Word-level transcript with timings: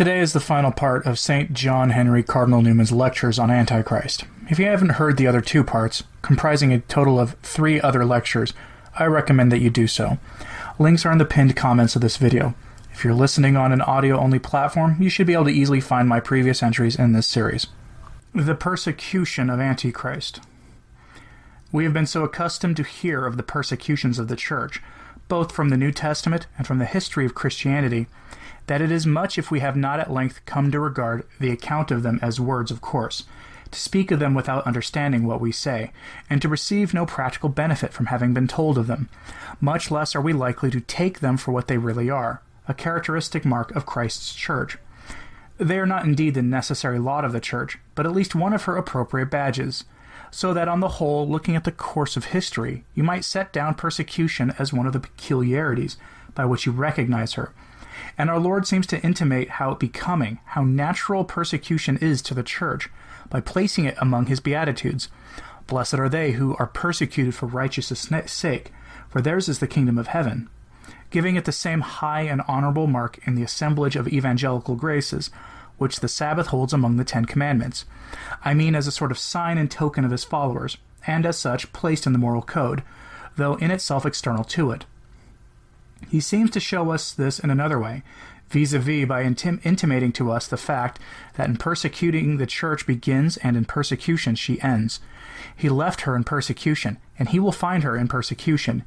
Today 0.00 0.20
is 0.20 0.32
the 0.32 0.40
final 0.40 0.72
part 0.72 1.04
of 1.04 1.18
St. 1.18 1.52
John 1.52 1.90
Henry 1.90 2.22
Cardinal 2.22 2.62
Newman's 2.62 2.90
lectures 2.90 3.38
on 3.38 3.50
Antichrist. 3.50 4.24
If 4.48 4.58
you 4.58 4.64
haven't 4.64 4.92
heard 4.92 5.18
the 5.18 5.26
other 5.26 5.42
two 5.42 5.62
parts, 5.62 6.04
comprising 6.22 6.72
a 6.72 6.78
total 6.78 7.20
of 7.20 7.36
three 7.42 7.78
other 7.82 8.06
lectures, 8.06 8.54
I 8.98 9.04
recommend 9.04 9.52
that 9.52 9.60
you 9.60 9.68
do 9.68 9.86
so. 9.86 10.16
Links 10.78 11.04
are 11.04 11.12
in 11.12 11.18
the 11.18 11.26
pinned 11.26 11.54
comments 11.54 11.96
of 11.96 12.00
this 12.00 12.16
video. 12.16 12.54
If 12.94 13.04
you're 13.04 13.12
listening 13.12 13.58
on 13.58 13.72
an 13.72 13.82
audio 13.82 14.18
only 14.18 14.38
platform, 14.38 14.96
you 15.02 15.10
should 15.10 15.26
be 15.26 15.34
able 15.34 15.44
to 15.44 15.50
easily 15.50 15.82
find 15.82 16.08
my 16.08 16.18
previous 16.18 16.62
entries 16.62 16.96
in 16.96 17.12
this 17.12 17.26
series. 17.26 17.66
The 18.34 18.54
persecution 18.54 19.50
of 19.50 19.60
Antichrist. 19.60 20.40
We 21.72 21.84
have 21.84 21.92
been 21.92 22.06
so 22.06 22.24
accustomed 22.24 22.78
to 22.78 22.84
hear 22.84 23.26
of 23.26 23.36
the 23.36 23.42
persecutions 23.42 24.18
of 24.18 24.28
the 24.28 24.36
Church, 24.36 24.80
both 25.28 25.52
from 25.52 25.68
the 25.68 25.76
New 25.76 25.92
Testament 25.92 26.46
and 26.56 26.66
from 26.66 26.78
the 26.78 26.86
history 26.86 27.26
of 27.26 27.34
Christianity, 27.34 28.06
that 28.70 28.80
it 28.80 28.92
is 28.92 29.04
much 29.04 29.36
if 29.36 29.50
we 29.50 29.58
have 29.58 29.74
not 29.74 29.98
at 29.98 30.12
length 30.12 30.46
come 30.46 30.70
to 30.70 30.78
regard 30.78 31.26
the 31.40 31.50
account 31.50 31.90
of 31.90 32.04
them 32.04 32.20
as 32.22 32.38
words 32.38 32.70
of 32.70 32.80
course, 32.80 33.24
to 33.72 33.80
speak 33.80 34.12
of 34.12 34.20
them 34.20 34.32
without 34.32 34.64
understanding 34.64 35.24
what 35.24 35.40
we 35.40 35.50
say, 35.50 35.90
and 36.30 36.40
to 36.40 36.48
receive 36.48 36.94
no 36.94 37.04
practical 37.04 37.48
benefit 37.48 37.92
from 37.92 38.06
having 38.06 38.32
been 38.32 38.46
told 38.46 38.78
of 38.78 38.86
them. 38.86 39.08
Much 39.60 39.90
less 39.90 40.14
are 40.14 40.20
we 40.20 40.32
likely 40.32 40.70
to 40.70 40.80
take 40.80 41.18
them 41.18 41.36
for 41.36 41.50
what 41.50 41.66
they 41.66 41.78
really 41.78 42.08
are, 42.08 42.42
a 42.68 42.72
characteristic 42.72 43.44
mark 43.44 43.74
of 43.74 43.86
Christ's 43.86 44.32
Church. 44.32 44.78
They 45.58 45.80
are 45.80 45.84
not 45.84 46.04
indeed 46.04 46.34
the 46.34 46.42
necessary 46.42 47.00
lot 47.00 47.24
of 47.24 47.32
the 47.32 47.40
Church, 47.40 47.76
but 47.96 48.06
at 48.06 48.14
least 48.14 48.36
one 48.36 48.52
of 48.52 48.62
her 48.62 48.76
appropriate 48.76 49.32
badges. 49.32 49.82
So 50.30 50.54
that 50.54 50.68
on 50.68 50.78
the 50.78 51.00
whole, 51.00 51.28
looking 51.28 51.56
at 51.56 51.64
the 51.64 51.72
course 51.72 52.16
of 52.16 52.26
history, 52.26 52.84
you 52.94 53.02
might 53.02 53.24
set 53.24 53.52
down 53.52 53.74
persecution 53.74 54.54
as 54.60 54.72
one 54.72 54.86
of 54.86 54.92
the 54.92 55.00
peculiarities 55.00 55.96
by 56.36 56.44
which 56.44 56.66
you 56.66 56.70
recognize 56.70 57.32
her, 57.32 57.52
and 58.16 58.30
our 58.30 58.38
Lord 58.38 58.66
seems 58.66 58.86
to 58.88 59.02
intimate 59.02 59.50
how 59.50 59.74
becoming, 59.74 60.38
how 60.46 60.64
natural 60.64 61.24
persecution 61.24 61.96
is 61.98 62.22
to 62.22 62.34
the 62.34 62.42
church, 62.42 62.88
by 63.28 63.40
placing 63.40 63.84
it 63.84 63.96
among 63.98 64.26
his 64.26 64.40
beatitudes. 64.40 65.08
Blessed 65.66 65.94
are 65.94 66.08
they 66.08 66.32
who 66.32 66.56
are 66.58 66.66
persecuted 66.66 67.34
for 67.34 67.46
righteousness' 67.46 68.32
sake, 68.32 68.72
for 69.08 69.20
theirs 69.20 69.48
is 69.48 69.58
the 69.58 69.68
kingdom 69.68 69.98
of 69.98 70.08
heaven. 70.08 70.48
Giving 71.10 71.36
it 71.36 71.44
the 71.44 71.52
same 71.52 71.80
high 71.80 72.22
and 72.22 72.42
honorable 72.46 72.86
mark 72.86 73.18
in 73.26 73.34
the 73.34 73.42
assemblage 73.42 73.96
of 73.96 74.08
evangelical 74.08 74.76
graces, 74.76 75.30
which 75.78 76.00
the 76.00 76.08
Sabbath 76.08 76.48
holds 76.48 76.72
among 76.72 76.96
the 76.96 77.04
Ten 77.04 77.24
Commandments. 77.24 77.84
I 78.44 78.54
mean 78.54 78.74
as 78.74 78.86
a 78.86 78.92
sort 78.92 79.10
of 79.10 79.18
sign 79.18 79.58
and 79.58 79.70
token 79.70 80.04
of 80.04 80.10
his 80.10 80.24
followers, 80.24 80.76
and 81.06 81.24
as 81.24 81.38
such 81.38 81.72
placed 81.72 82.06
in 82.06 82.12
the 82.12 82.18
moral 82.18 82.42
code, 82.42 82.82
though 83.36 83.54
in 83.54 83.70
itself 83.70 84.04
external 84.04 84.44
to 84.44 84.70
it. 84.72 84.84
He 86.08 86.20
seems 86.20 86.50
to 86.50 86.60
show 86.60 86.90
us 86.90 87.12
this 87.12 87.38
in 87.38 87.50
another 87.50 87.78
way, 87.78 88.02
vis-a-vis 88.48 89.06
by 89.06 89.22
intim 89.22 89.60
intimating 89.62 90.12
to 90.12 90.30
us 90.30 90.48
the 90.48 90.56
fact 90.56 90.98
that 91.36 91.48
in 91.48 91.56
persecuting 91.56 92.36
the 92.36 92.46
church 92.46 92.86
begins 92.86 93.36
and 93.38 93.56
in 93.56 93.64
persecution 93.64 94.34
she 94.34 94.60
ends. 94.60 95.00
He 95.56 95.68
left 95.68 96.02
her 96.02 96.16
in 96.16 96.24
persecution, 96.24 96.98
and 97.18 97.28
he 97.28 97.38
will 97.38 97.52
find 97.52 97.82
her 97.84 97.96
in 97.96 98.08
persecution. 98.08 98.84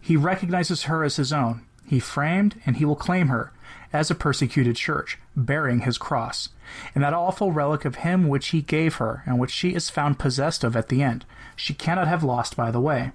He 0.00 0.16
recognizes 0.16 0.84
her 0.84 1.04
as 1.04 1.16
his 1.16 1.32
own. 1.32 1.62
He 1.84 1.98
framed, 1.98 2.60
and 2.64 2.76
he 2.76 2.84
will 2.84 2.96
claim 2.96 3.28
her, 3.28 3.52
as 3.92 4.10
a 4.10 4.14
persecuted 4.14 4.76
church, 4.76 5.18
bearing 5.34 5.80
his 5.80 5.98
cross, 5.98 6.50
and 6.94 7.02
that 7.02 7.12
awful 7.12 7.50
relic 7.50 7.84
of 7.84 7.96
him 7.96 8.28
which 8.28 8.48
he 8.48 8.62
gave 8.62 8.96
her, 8.96 9.24
and 9.26 9.38
which 9.38 9.50
she 9.50 9.74
is 9.74 9.90
found 9.90 10.18
possessed 10.18 10.62
of 10.62 10.76
at 10.76 10.88
the 10.88 11.02
end, 11.02 11.24
she 11.56 11.74
cannot 11.74 12.06
have 12.06 12.22
lost 12.22 12.56
by 12.56 12.70
the 12.70 12.80
way. 12.80 13.10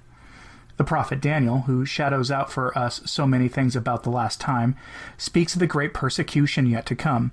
The 0.78 0.84
prophet 0.84 1.22
Daniel, 1.22 1.62
who 1.62 1.86
shadows 1.86 2.30
out 2.30 2.52
for 2.52 2.78
us 2.78 3.02
so 3.06 3.26
many 3.26 3.48
things 3.48 3.76
about 3.76 4.04
the 4.04 4.10
last 4.10 4.42
time, 4.42 4.76
speaks 5.18 5.54
of 5.54 5.60
the 5.60 5.68
great 5.68 5.94
persecution 5.94 6.66
yet 6.66 6.86
to 6.88 6.96
come. 6.96 7.32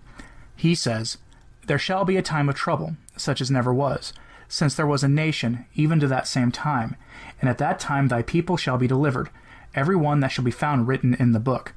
He 0.55 0.75
says, 0.75 1.19
There 1.67 1.79
shall 1.79 2.05
be 2.05 2.17
a 2.17 2.23
time 2.23 2.49
of 2.49 2.55
trouble, 2.55 2.97
such 3.17 3.41
as 3.41 3.51
never 3.51 3.75
was, 3.75 4.13
since 4.49 4.75
there 4.75 4.87
was 4.87 5.03
a 5.03 5.09
nation, 5.09 5.65
even 5.75 5.99
to 6.01 6.07
that 6.09 6.29
same 6.29 6.53
time, 6.53 6.97
and 7.41 7.51
at 7.51 7.59
that 7.59 7.81
time 7.81 8.09
thy 8.09 8.23
people 8.23 8.57
shall 8.57 8.79
be 8.79 8.87
delivered, 8.87 9.31
every 9.75 9.97
one 9.97 10.21
that 10.21 10.31
shall 10.31 10.45
be 10.45 10.51
found 10.51 10.87
written 10.87 11.15
in 11.15 11.33
the 11.33 11.41
book. 11.41 11.75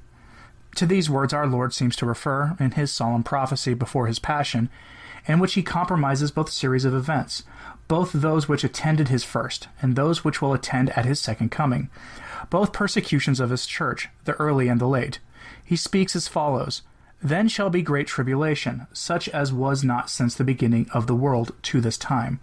To 0.75 0.85
these 0.85 1.09
words 1.09 1.33
our 1.33 1.47
Lord 1.47 1.73
seems 1.73 1.95
to 1.97 2.05
refer 2.05 2.55
in 2.59 2.71
his 2.71 2.91
solemn 2.91 3.23
prophecy 3.23 3.73
before 3.73 4.07
his 4.07 4.19
passion, 4.19 4.69
in 5.25 5.39
which 5.39 5.53
he 5.53 5.63
compromises 5.63 6.31
both 6.31 6.51
series 6.51 6.83
of 6.83 6.93
events, 6.93 7.43
both 7.87 8.11
those 8.11 8.49
which 8.49 8.65
attended 8.65 9.07
his 9.07 9.23
first, 9.23 9.69
and 9.81 9.95
those 9.95 10.25
which 10.25 10.41
will 10.41 10.53
attend 10.53 10.89
at 10.91 11.05
his 11.05 11.19
second 11.19 11.49
coming, 11.49 11.89
both 12.49 12.73
persecutions 12.73 13.39
of 13.39 13.51
his 13.51 13.65
church, 13.65 14.09
the 14.25 14.33
early 14.33 14.67
and 14.67 14.81
the 14.81 14.87
late. 14.87 15.19
He 15.63 15.77
speaks 15.77 16.13
as 16.13 16.27
follows 16.27 16.81
Then 17.23 17.47
shall 17.47 17.69
be 17.69 17.81
great 17.81 18.07
tribulation, 18.07 18.87
such 18.91 19.29
as 19.29 19.53
was 19.53 19.81
not 19.81 20.09
since 20.09 20.35
the 20.35 20.43
beginning 20.43 20.89
of 20.93 21.07
the 21.07 21.15
world 21.15 21.53
to 21.63 21.79
this 21.79 21.97
time. 21.97 22.41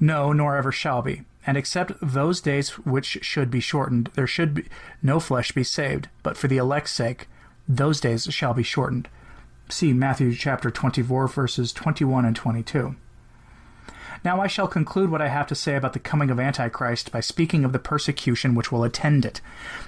No, 0.00 0.32
nor 0.32 0.56
ever 0.56 0.72
shall 0.72 1.02
be. 1.02 1.22
And 1.46 1.56
except 1.56 1.92
those 2.02 2.40
days 2.40 2.70
which 2.78 3.18
should 3.22 3.50
be 3.50 3.60
shortened, 3.60 4.10
there 4.14 4.26
should 4.26 4.54
be 4.54 4.64
no 5.02 5.20
flesh 5.20 5.52
be 5.52 5.64
saved, 5.64 6.08
but 6.24 6.36
for 6.36 6.48
the 6.48 6.58
elect's 6.58 6.92
sake, 6.92 7.28
those 7.68 8.00
days 8.00 8.24
shall 8.24 8.54
be 8.54 8.62
shortened. 8.62 9.08
See 9.68 9.92
Matthew 9.92 10.34
chapter 10.34 10.70
24, 10.70 11.28
verses 11.28 11.72
21 11.72 12.24
and 12.24 12.34
22. 12.34 12.96
Now 14.24 14.40
I 14.40 14.48
shall 14.48 14.68
conclude 14.68 15.10
what 15.10 15.22
I 15.22 15.28
have 15.28 15.46
to 15.46 15.54
say 15.54 15.76
about 15.76 15.94
the 15.94 15.98
coming 15.98 16.30
of 16.30 16.38
Antichrist 16.38 17.10
by 17.10 17.20
speaking 17.20 17.64
of 17.64 17.72
the 17.72 17.78
persecution 17.78 18.54
which 18.54 18.70
will 18.70 18.84
attend 18.84 19.24
it. 19.24 19.40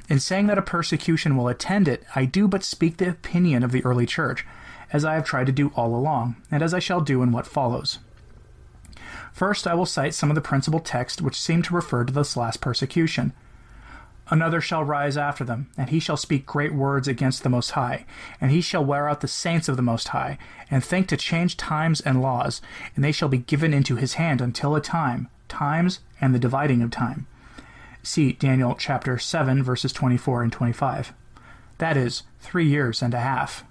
In 0.09 0.21
saying 0.21 0.47
that 0.47 0.59
a 0.59 0.63
persecution 0.63 1.37
will 1.37 1.49
attend 1.49 1.87
it, 1.87 2.05
I 2.15 2.25
do 2.25 2.49
but 2.49 2.65
speak 2.65 2.97
the 2.97 3.11
opinion 3.11 3.63
of 3.63 3.73
the 3.73 3.85
early 3.85 4.07
church, 4.07 4.47
as 4.93 5.05
I 5.05 5.15
have 5.15 5.25
tried 5.25 5.47
to 5.47 5.53
do 5.53 5.73
all 5.75 5.95
along, 5.95 6.37
and 6.51 6.63
as 6.63 6.73
I 6.73 6.79
shall 6.79 7.01
do 7.01 7.23
in 7.23 7.33
what 7.33 7.47
follows. 7.47 7.99
First, 9.33 9.67
I 9.67 9.75
will 9.75 9.87
cite 9.87 10.15
some 10.15 10.31
of 10.31 10.35
the 10.35 10.41
principal 10.41 10.81
texts 10.81 11.21
which 11.21 11.41
seem 11.41 11.63
to 11.63 11.75
refer 11.75 12.05
to 12.05 12.13
this 12.13 12.37
last 12.37 12.61
persecution. 12.61 13.33
Another 14.29 14.61
shall 14.61 14.85
rise 14.85 15.17
after 15.17 15.45
them, 15.45 15.69
and 15.77 15.91
he 15.91 15.99
shall 15.99 16.17
speak 16.17 16.47
great 16.47 16.73
words 16.73 17.09
against 17.09 17.43
the 17.43 17.49
Most 17.49 17.73
High, 17.73 18.07
and 18.41 18.51
he 18.51 18.61
shall 18.61 18.85
wear 18.85 19.09
out 19.09 19.21
the 19.21 19.29
saints 19.29 19.69
of 19.69 19.77
the 19.77 19.83
Most 19.83 20.09
High, 20.09 20.39
and 20.71 20.83
think 20.83 21.09
to 21.09 21.17
change 21.17 21.57
times 21.57 22.01
and 22.01 22.23
laws, 22.23 22.63
and 22.95 23.05
they 23.05 23.13
shall 23.13 23.29
be 23.29 23.39
given 23.39 23.75
into 23.75 23.97
his 23.97 24.15
hand 24.15 24.41
until 24.41 24.75
a 24.75 24.81
time, 24.81 25.29
times, 25.49 26.01
and 26.21 26.35
the 26.35 26.39
dividing 26.39 26.83
of 26.83 26.91
time. 26.91 27.27
See 28.03 28.33
Daniel 28.33 28.75
chapter 28.79 29.19
7, 29.19 29.63
verses 29.63 29.93
24 29.93 30.45
and 30.45 30.53
25. 30.53 31.13
That 31.79 31.97
is, 31.97 32.23
three 32.41 32.67
years 32.67 33.03
and 33.03 33.15
a 33.15 33.21
half. 33.21 33.65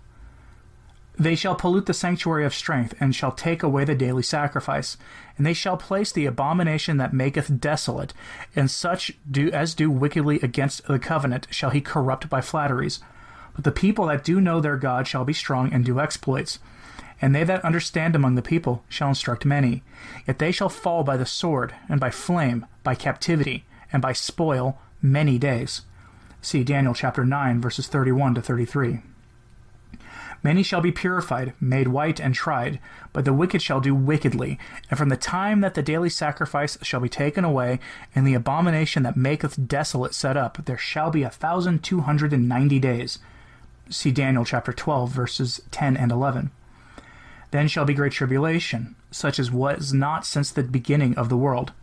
They 1.21 1.35
shall 1.35 1.53
pollute 1.53 1.85
the 1.85 1.93
sanctuary 1.93 2.45
of 2.45 2.53
strength, 2.55 2.95
and 2.99 3.13
shall 3.13 3.31
take 3.31 3.61
away 3.61 3.85
the 3.85 3.93
daily 3.93 4.23
sacrifice, 4.23 4.97
and 5.37 5.45
they 5.45 5.53
shall 5.53 5.77
place 5.77 6.11
the 6.11 6.25
abomination 6.25 6.97
that 6.97 7.13
maketh 7.13 7.61
desolate, 7.61 8.11
and 8.55 8.71
such 8.71 9.11
do 9.29 9.51
as 9.51 9.75
do 9.75 9.91
wickedly 9.91 10.39
against 10.39 10.87
the 10.87 10.97
covenant 10.97 11.45
shall 11.51 11.69
he 11.69 11.79
corrupt 11.79 12.27
by 12.27 12.41
flatteries. 12.41 13.01
But 13.53 13.65
the 13.65 13.71
people 13.71 14.07
that 14.07 14.23
do 14.23 14.41
know 14.41 14.59
their 14.59 14.77
God 14.77 15.07
shall 15.07 15.23
be 15.23 15.31
strong 15.31 15.71
and 15.71 15.85
do 15.85 15.99
exploits. 15.99 16.57
And 17.21 17.35
they 17.35 17.43
that 17.43 17.63
understand 17.63 18.15
among 18.15 18.33
the 18.33 18.41
people 18.41 18.83
shall 18.89 19.09
instruct 19.09 19.45
many. 19.45 19.83
Yet 20.25 20.39
they 20.39 20.51
shall 20.51 20.69
fall 20.69 21.03
by 21.03 21.17
the 21.17 21.25
sword, 21.27 21.75
and 21.87 21.99
by 21.99 22.09
flame, 22.09 22.65
by 22.83 22.95
captivity, 22.95 23.63
and 23.93 24.01
by 24.01 24.13
spoil 24.13 24.79
many 25.03 25.37
days. 25.37 25.83
See 26.41 26.63
Daniel 26.63 26.95
chapter 26.95 27.23
9, 27.23 27.61
verses 27.61 27.87
31 27.87 28.33
to 28.33 28.41
33. 28.41 29.01
Many 30.43 30.63
shall 30.63 30.81
be 30.81 30.91
purified, 30.91 31.53
made 31.59 31.87
white, 31.87 32.19
and 32.19 32.33
tried, 32.33 32.79
but 33.13 33.25
the 33.25 33.33
wicked 33.33 33.61
shall 33.61 33.79
do 33.79 33.93
wickedly. 33.93 34.57
And 34.89 34.97
from 34.97 35.09
the 35.09 35.17
time 35.17 35.61
that 35.61 35.75
the 35.75 35.83
daily 35.83 36.09
sacrifice 36.09 36.79
shall 36.81 36.99
be 36.99 37.09
taken 37.09 37.45
away, 37.45 37.79
and 38.15 38.25
the 38.25 38.33
abomination 38.33 39.03
that 39.03 39.15
maketh 39.15 39.67
desolate 39.67 40.15
set 40.15 40.37
up, 40.37 40.65
there 40.65 40.77
shall 40.77 41.11
be 41.11 41.21
a 41.23 41.29
thousand 41.29 41.83
two 41.83 42.01
hundred 42.01 42.33
and 42.33 42.49
ninety 42.49 42.79
days. 42.79 43.19
See 43.89 44.11
Daniel 44.11 44.45
chapter 44.45 44.73
12, 44.73 45.11
verses 45.11 45.61
10 45.69 45.97
and 45.97 46.11
11. 46.11 46.49
Then 47.51 47.67
shall 47.67 47.85
be 47.85 47.93
great 47.93 48.13
tribulation, 48.13 48.95
such 49.11 49.37
as 49.37 49.51
was 49.51 49.93
not 49.93 50.25
since 50.25 50.49
the 50.49 50.63
beginning 50.63 51.15
of 51.17 51.29
the 51.29 51.37
world. 51.37 51.73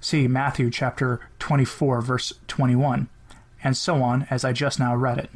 See 0.00 0.28
Matthew 0.28 0.70
chapter 0.70 1.20
24, 1.40 2.00
verse 2.00 2.32
21, 2.46 3.08
and 3.64 3.76
so 3.76 4.00
on, 4.02 4.28
as 4.30 4.44
I 4.44 4.52
just 4.52 4.78
now 4.78 4.94
read 4.94 5.18
it. 5.18 5.30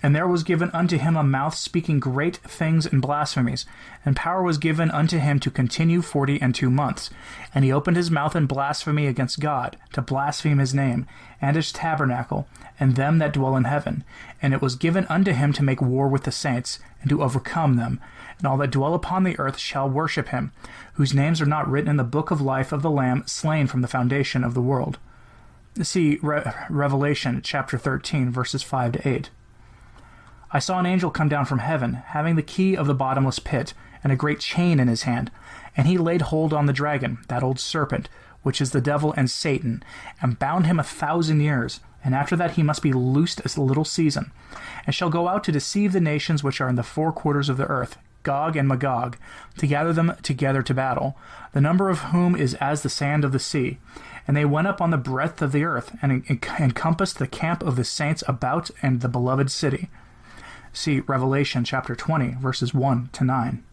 And 0.00 0.14
there 0.14 0.28
was 0.28 0.44
given 0.44 0.70
unto 0.72 0.96
him 0.96 1.16
a 1.16 1.24
mouth 1.24 1.56
speaking 1.56 1.98
great 1.98 2.36
things 2.36 2.86
and 2.86 3.02
blasphemies, 3.02 3.66
and 4.04 4.14
power 4.14 4.42
was 4.42 4.56
given 4.56 4.92
unto 4.92 5.18
him 5.18 5.40
to 5.40 5.50
continue 5.50 6.02
forty 6.02 6.40
and 6.40 6.54
two 6.54 6.70
months. 6.70 7.10
And 7.52 7.64
he 7.64 7.72
opened 7.72 7.96
his 7.96 8.10
mouth 8.10 8.36
in 8.36 8.46
blasphemy 8.46 9.08
against 9.08 9.40
God, 9.40 9.76
to 9.94 10.02
blaspheme 10.02 10.58
his 10.58 10.72
name, 10.72 11.06
and 11.40 11.56
his 11.56 11.72
tabernacle, 11.72 12.46
and 12.78 12.94
them 12.94 13.18
that 13.18 13.32
dwell 13.32 13.56
in 13.56 13.64
heaven. 13.64 14.04
And 14.40 14.54
it 14.54 14.62
was 14.62 14.76
given 14.76 15.04
unto 15.06 15.32
him 15.32 15.52
to 15.54 15.64
make 15.64 15.82
war 15.82 16.06
with 16.06 16.22
the 16.22 16.32
saints, 16.32 16.78
and 17.00 17.10
to 17.10 17.22
overcome 17.22 17.74
them. 17.74 18.00
And 18.38 18.46
all 18.46 18.56
that 18.58 18.70
dwell 18.70 18.94
upon 18.94 19.24
the 19.24 19.38
earth 19.38 19.58
shall 19.58 19.90
worship 19.90 20.28
him, 20.28 20.52
whose 20.92 21.12
names 21.12 21.40
are 21.40 21.46
not 21.46 21.68
written 21.68 21.90
in 21.90 21.96
the 21.96 22.04
book 22.04 22.30
of 22.30 22.40
life 22.40 22.70
of 22.70 22.82
the 22.82 22.90
Lamb 22.90 23.24
slain 23.26 23.66
from 23.66 23.80
the 23.80 23.88
foundation 23.88 24.44
of 24.44 24.54
the 24.54 24.62
world. 24.62 24.98
See 25.82 26.18
Re 26.22 26.42
Revelation 26.70 27.40
chapter 27.42 27.78
13, 27.78 28.30
verses 28.30 28.62
5 28.62 28.92
to 28.92 29.08
8. 29.08 29.30
I 30.50 30.58
saw 30.58 30.78
an 30.78 30.86
angel 30.86 31.10
come 31.10 31.28
down 31.28 31.44
from 31.44 31.58
heaven, 31.58 31.94
having 32.06 32.36
the 32.36 32.42
key 32.42 32.76
of 32.76 32.86
the 32.86 32.94
bottomless 32.94 33.38
pit, 33.38 33.74
and 34.02 34.12
a 34.12 34.16
great 34.16 34.40
chain 34.40 34.80
in 34.80 34.88
his 34.88 35.02
hand. 35.02 35.30
And 35.76 35.86
he 35.86 35.98
laid 35.98 36.22
hold 36.22 36.54
on 36.54 36.66
the 36.66 36.72
dragon, 36.72 37.18
that 37.28 37.42
old 37.42 37.60
serpent, 37.60 38.08
which 38.42 38.60
is 38.60 38.70
the 38.70 38.80
devil 38.80 39.12
and 39.16 39.30
Satan, 39.30 39.82
and 40.22 40.38
bound 40.38 40.66
him 40.66 40.80
a 40.80 40.84
thousand 40.84 41.40
years. 41.40 41.80
And 42.02 42.14
after 42.14 42.36
that 42.36 42.52
he 42.52 42.62
must 42.62 42.82
be 42.82 42.92
loosed 42.92 43.42
a 43.44 43.60
little 43.60 43.84
season, 43.84 44.30
and 44.86 44.94
shall 44.94 45.10
go 45.10 45.28
out 45.28 45.44
to 45.44 45.52
deceive 45.52 45.92
the 45.92 46.00
nations 46.00 46.42
which 46.42 46.60
are 46.60 46.68
in 46.68 46.76
the 46.76 46.82
four 46.82 47.12
quarters 47.12 47.48
of 47.48 47.56
the 47.56 47.66
earth, 47.66 47.98
Gog 48.22 48.56
and 48.56 48.68
Magog, 48.68 49.18
to 49.58 49.66
gather 49.66 49.92
them 49.92 50.14
together 50.22 50.62
to 50.62 50.74
battle, 50.74 51.16
the 51.52 51.60
number 51.60 51.90
of 51.90 51.98
whom 51.98 52.34
is 52.34 52.54
as 52.54 52.82
the 52.82 52.88
sand 52.88 53.24
of 53.24 53.32
the 53.32 53.38
sea. 53.38 53.78
And 54.26 54.36
they 54.36 54.44
went 54.44 54.68
up 54.68 54.80
on 54.80 54.90
the 54.90 54.96
breadth 54.96 55.42
of 55.42 55.52
the 55.52 55.64
earth, 55.64 55.96
and 56.00 56.24
encompassed 56.58 57.18
the 57.18 57.26
camp 57.26 57.62
of 57.62 57.76
the 57.76 57.84
saints 57.84 58.22
about 58.26 58.70
and 58.80 59.00
the 59.00 59.08
beloved 59.08 59.50
city. 59.50 59.90
See 60.78 61.00
Revelation 61.00 61.64
chapter 61.64 61.96
20, 61.96 62.36
verses 62.40 62.72
1 62.72 63.10
to 63.14 63.24
9. 63.24 63.64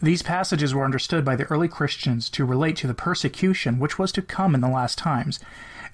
These 0.00 0.22
passages 0.22 0.74
were 0.74 0.86
understood 0.86 1.26
by 1.26 1.36
the 1.36 1.44
early 1.44 1.68
Christians 1.68 2.30
to 2.30 2.46
relate 2.46 2.76
to 2.76 2.86
the 2.86 2.94
persecution 2.94 3.78
which 3.78 3.98
was 3.98 4.12
to 4.12 4.22
come 4.22 4.54
in 4.54 4.62
the 4.62 4.68
last 4.70 4.96
times, 4.96 5.40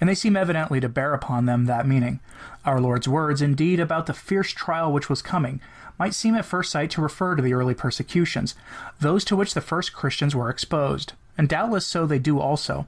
and 0.00 0.08
they 0.08 0.14
seem 0.14 0.36
evidently 0.36 0.78
to 0.78 0.88
bear 0.88 1.12
upon 1.12 1.46
them 1.46 1.64
that 1.64 1.88
meaning. 1.88 2.20
Our 2.64 2.80
Lord's 2.80 3.08
words, 3.08 3.42
indeed, 3.42 3.80
about 3.80 4.06
the 4.06 4.14
fierce 4.14 4.52
trial 4.52 4.92
which 4.92 5.10
was 5.10 5.22
coming, 5.22 5.60
might 5.98 6.14
seem 6.14 6.36
at 6.36 6.44
first 6.44 6.70
sight 6.70 6.92
to 6.92 7.02
refer 7.02 7.34
to 7.34 7.42
the 7.42 7.54
early 7.54 7.74
persecutions, 7.74 8.54
those 9.00 9.24
to 9.24 9.34
which 9.34 9.54
the 9.54 9.60
first 9.60 9.92
Christians 9.92 10.36
were 10.36 10.50
exposed. 10.50 11.14
And 11.36 11.48
doubtless 11.48 11.84
so 11.84 12.06
they 12.06 12.20
do 12.20 12.38
also. 12.38 12.86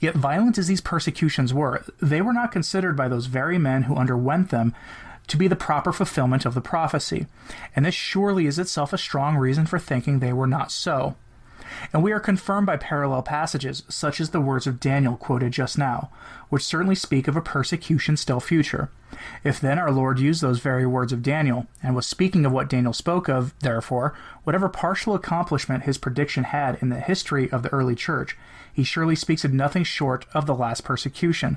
Yet 0.00 0.16
violent 0.16 0.58
as 0.58 0.66
these 0.66 0.82
persecutions 0.82 1.54
were, 1.54 1.82
they 2.02 2.20
were 2.20 2.34
not 2.34 2.52
considered 2.52 2.94
by 2.94 3.08
those 3.08 3.24
very 3.24 3.56
men 3.56 3.84
who 3.84 3.96
underwent 3.96 4.50
them 4.50 4.74
to 5.26 5.36
be 5.36 5.48
the 5.48 5.56
proper 5.56 5.92
fulfillment 5.92 6.44
of 6.44 6.54
the 6.54 6.60
prophecy, 6.60 7.26
and 7.74 7.84
this 7.84 7.94
surely 7.94 8.46
is 8.46 8.58
itself 8.58 8.92
a 8.92 8.98
strong 8.98 9.36
reason 9.36 9.66
for 9.66 9.78
thinking 9.78 10.18
they 10.18 10.32
were 10.32 10.46
not 10.46 10.70
so. 10.70 11.16
And 11.92 12.02
we 12.02 12.12
are 12.12 12.20
confirmed 12.20 12.66
by 12.66 12.76
parallel 12.76 13.22
passages, 13.22 13.82
such 13.88 14.20
as 14.20 14.30
the 14.30 14.40
words 14.40 14.66
of 14.66 14.80
Daniel 14.80 15.16
quoted 15.16 15.52
just 15.52 15.78
now, 15.78 16.10
which 16.48 16.64
certainly 16.64 16.94
speak 16.94 17.26
of 17.26 17.36
a 17.36 17.40
persecution 17.40 18.16
still 18.16 18.40
future. 18.40 18.90
If 19.42 19.60
then 19.60 19.78
our 19.78 19.90
Lord 19.90 20.18
used 20.18 20.42
those 20.42 20.58
very 20.58 20.86
words 20.86 21.12
of 21.12 21.22
Daniel, 21.22 21.66
and 21.82 21.96
was 21.96 22.06
speaking 22.06 22.44
of 22.44 22.52
what 22.52 22.68
Daniel 22.68 22.92
spoke 22.92 23.28
of, 23.28 23.58
therefore, 23.60 24.14
whatever 24.44 24.68
partial 24.68 25.14
accomplishment 25.14 25.84
his 25.84 25.98
prediction 25.98 26.44
had 26.44 26.78
in 26.82 26.90
the 26.90 27.00
history 27.00 27.50
of 27.50 27.62
the 27.62 27.72
early 27.72 27.94
church, 27.94 28.36
he 28.72 28.84
surely 28.84 29.16
speaks 29.16 29.44
of 29.44 29.52
nothing 29.52 29.84
short 29.84 30.26
of 30.34 30.46
the 30.46 30.54
last 30.54 30.84
persecution. 30.84 31.56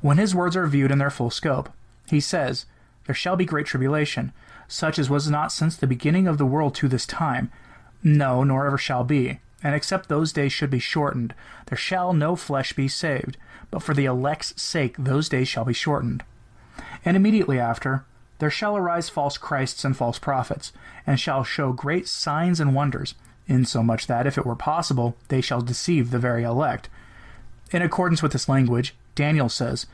When 0.00 0.18
his 0.18 0.34
words 0.34 0.56
are 0.56 0.66
viewed 0.66 0.90
in 0.90 0.98
their 0.98 1.10
full 1.10 1.30
scope, 1.30 1.70
he 2.06 2.20
says, 2.20 2.66
there 3.06 3.14
shall 3.14 3.36
be 3.36 3.44
great 3.44 3.66
tribulation, 3.66 4.32
such 4.68 4.98
as 4.98 5.10
was 5.10 5.28
not 5.28 5.52
since 5.52 5.76
the 5.76 5.86
beginning 5.86 6.26
of 6.26 6.38
the 6.38 6.46
world 6.46 6.74
to 6.76 6.88
this 6.88 7.06
time, 7.06 7.50
no, 8.02 8.42
nor 8.42 8.66
ever 8.66 8.78
shall 8.78 9.04
be. 9.04 9.40
And 9.62 9.74
except 9.74 10.08
those 10.08 10.32
days 10.32 10.52
should 10.52 10.70
be 10.70 10.80
shortened, 10.80 11.34
there 11.66 11.78
shall 11.78 12.12
no 12.12 12.34
flesh 12.34 12.72
be 12.72 12.88
saved, 12.88 13.36
but 13.70 13.82
for 13.82 13.94
the 13.94 14.06
elect's 14.06 14.60
sake 14.60 14.96
those 14.98 15.28
days 15.28 15.46
shall 15.46 15.64
be 15.64 15.72
shortened. 15.72 16.24
And 17.04 17.16
immediately 17.16 17.60
after, 17.60 18.04
there 18.40 18.50
shall 18.50 18.76
arise 18.76 19.08
false 19.08 19.38
Christs 19.38 19.84
and 19.84 19.96
false 19.96 20.18
prophets, 20.18 20.72
and 21.06 21.20
shall 21.20 21.44
show 21.44 21.72
great 21.72 22.08
signs 22.08 22.58
and 22.58 22.74
wonders, 22.74 23.14
insomuch 23.46 24.08
that, 24.08 24.26
if 24.26 24.36
it 24.36 24.44
were 24.44 24.56
possible, 24.56 25.16
they 25.28 25.40
shall 25.40 25.60
deceive 25.60 26.10
the 26.10 26.18
very 26.18 26.42
elect. 26.42 26.88
In 27.70 27.82
accordance 27.82 28.20
with 28.20 28.32
this 28.32 28.48
language, 28.48 28.94
Daniel 29.14 29.48
says, 29.48 29.86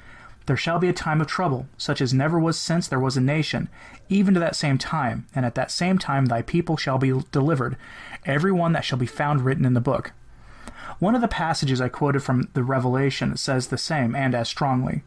there 0.48 0.56
shall 0.56 0.78
be 0.78 0.88
a 0.88 0.94
time 0.94 1.20
of 1.20 1.26
trouble, 1.26 1.68
such 1.76 2.00
as 2.00 2.14
never 2.14 2.40
was 2.40 2.58
since 2.58 2.88
there 2.88 2.98
was 2.98 3.18
a 3.18 3.20
nation, 3.20 3.68
even 4.08 4.32
to 4.32 4.40
that 4.40 4.56
same 4.56 4.78
time, 4.78 5.26
and 5.34 5.44
at 5.44 5.54
that 5.54 5.70
same 5.70 5.98
time 5.98 6.24
thy 6.24 6.40
people 6.40 6.78
shall 6.78 6.96
be 6.96 7.12
delivered, 7.30 7.76
every 8.24 8.50
one 8.50 8.72
that 8.72 8.84
shall 8.84 8.98
be 8.98 9.04
found 9.04 9.42
written 9.42 9.66
in 9.66 9.74
the 9.74 9.80
book. 9.80 10.12
One 11.00 11.14
of 11.14 11.20
the 11.20 11.28
passages 11.28 11.82
I 11.82 11.90
quoted 11.90 12.22
from 12.22 12.48
the 12.54 12.62
Revelation 12.64 13.36
says 13.36 13.66
the 13.66 13.76
same, 13.76 14.16
and 14.16 14.34
as 14.34 14.48
strongly. 14.48 15.02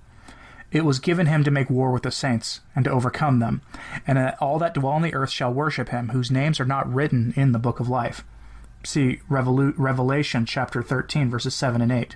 It 0.72 0.86
was 0.86 1.00
given 1.00 1.26
him 1.26 1.44
to 1.44 1.52
make 1.52 1.72
war 1.72 1.92
with 1.92 2.04
the 2.04 2.12
saints, 2.12 2.62
and 2.76 2.86
to 2.86 2.92
overcome 2.92 3.40
them, 3.40 3.64
and 4.06 4.20
that 4.20 4.38
all 4.40 4.60
that 4.60 4.76
dwell 4.76 4.94
on 4.94 5.02
the 5.02 5.16
earth 5.16 5.32
shall 5.32 5.52
worship 5.52 5.90
him, 5.90 6.10
whose 6.10 6.30
names 6.30 6.60
are 6.60 6.66
not 6.66 6.94
written 6.94 7.34
in 7.36 7.52
the 7.52 7.58
book 7.58 7.80
of 7.80 7.90
life. 7.90 8.24
See 8.84 9.22
Revelation 9.28 10.46
chapter 10.46 10.84
13, 10.84 11.32
verses 11.32 11.56
7 11.56 11.82
and 11.82 11.92
8. 11.92 12.16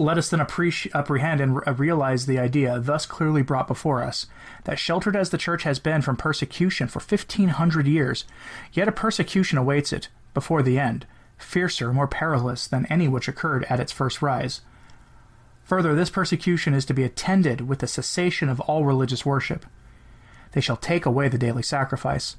Let 0.00 0.16
us 0.16 0.30
then 0.30 0.40
apprehend 0.40 1.40
and 1.40 1.56
re- 1.56 1.62
uh, 1.66 1.74
realize 1.74 2.26
the 2.26 2.38
idea 2.38 2.78
thus 2.78 3.04
clearly 3.04 3.42
brought 3.42 3.66
before 3.66 4.00
us 4.00 4.26
that 4.62 4.78
sheltered 4.78 5.16
as 5.16 5.30
the 5.30 5.38
church 5.38 5.64
has 5.64 5.80
been 5.80 6.02
from 6.02 6.16
persecution 6.16 6.86
for 6.86 7.00
1500 7.00 7.88
years, 7.88 8.24
yet 8.72 8.86
a 8.86 8.92
persecution 8.92 9.58
awaits 9.58 9.92
it 9.92 10.08
before 10.34 10.62
the 10.62 10.78
end, 10.78 11.04
fiercer, 11.36 11.92
more 11.92 12.06
perilous 12.06 12.68
than 12.68 12.86
any 12.86 13.08
which 13.08 13.26
occurred 13.26 13.64
at 13.68 13.80
its 13.80 13.90
first 13.90 14.22
rise. 14.22 14.60
Further, 15.64 15.96
this 15.96 16.10
persecution 16.10 16.74
is 16.74 16.84
to 16.84 16.94
be 16.94 17.02
attended 17.02 17.62
with 17.62 17.80
the 17.80 17.88
cessation 17.88 18.48
of 18.48 18.60
all 18.60 18.84
religious 18.84 19.26
worship. 19.26 19.66
They 20.52 20.60
shall 20.60 20.76
take 20.76 21.06
away 21.06 21.26
the 21.26 21.38
daily 21.38 21.64
sacrifice, 21.64 22.36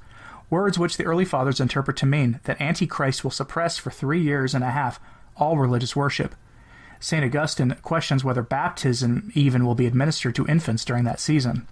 words 0.48 0.78
which 0.78 0.96
the 0.96 1.04
early 1.04 1.26
fathers 1.26 1.60
interpret 1.60 1.98
to 1.98 2.06
mean 2.06 2.40
that 2.44 2.60
Antichrist 2.60 3.22
will 3.22 3.30
suppress 3.30 3.76
for 3.76 3.90
three 3.90 4.22
years 4.22 4.54
and 4.54 4.64
a 4.64 4.70
half 4.70 4.98
all 5.36 5.58
religious 5.58 5.94
worship 5.94 6.34
St. 7.00 7.24
Augustine 7.24 7.76
questions 7.82 8.22
whether 8.22 8.42
baptism 8.42 9.32
even 9.34 9.64
will 9.64 9.74
be 9.74 9.86
administered 9.86 10.34
to 10.34 10.46
infants 10.46 10.84
during 10.84 11.04
that 11.04 11.18
season. 11.18 11.66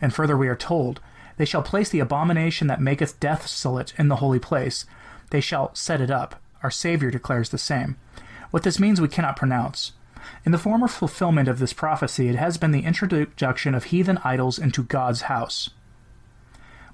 And 0.00 0.12
further, 0.12 0.36
we 0.36 0.48
are 0.48 0.56
told, 0.56 1.00
They 1.36 1.44
shall 1.44 1.62
place 1.62 1.88
the 1.88 2.00
abomination 2.00 2.66
that 2.66 2.80
maketh 2.80 3.20
death 3.20 3.42
desolate 3.42 3.94
in 3.96 4.08
the 4.08 4.16
holy 4.16 4.40
place. 4.40 4.86
They 5.30 5.40
shall 5.40 5.74
set 5.74 6.00
it 6.00 6.10
up. 6.10 6.40
Our 6.64 6.70
Savior 6.70 7.10
declares 7.10 7.50
the 7.50 7.58
same. 7.58 7.96
What 8.50 8.64
this 8.64 8.80
means 8.80 9.00
we 9.00 9.08
cannot 9.08 9.36
pronounce. 9.36 9.92
In 10.44 10.52
the 10.52 10.58
former 10.58 10.88
fulfillment 10.88 11.48
of 11.48 11.60
this 11.60 11.72
prophecy, 11.72 12.28
it 12.28 12.34
has 12.34 12.58
been 12.58 12.72
the 12.72 12.84
introduction 12.84 13.74
of 13.74 13.84
heathen 13.84 14.18
idols 14.24 14.58
into 14.58 14.82
God's 14.82 15.22
house. 15.22 15.70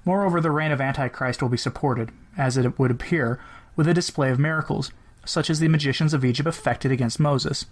Moreover, 0.05 0.39
the 0.39 0.51
reign 0.51 0.71
of 0.71 0.79
Antichrist 0.79 1.41
will 1.41 1.49
be 1.49 1.57
supported, 1.57 2.11
as 2.37 2.55
it 2.55 2.77
would 2.79 2.91
appear, 2.91 3.39
with 3.75 3.87
a 3.87 3.93
display 3.93 4.29
of 4.29 4.39
miracles 4.39 4.91
such 5.27 5.49
as 5.49 5.59
the 5.59 5.67
magicians 5.67 6.13
of 6.13 6.25
Egypt 6.25 6.47
effected 6.47 6.91
against 6.91 7.19
Moses. 7.19 7.65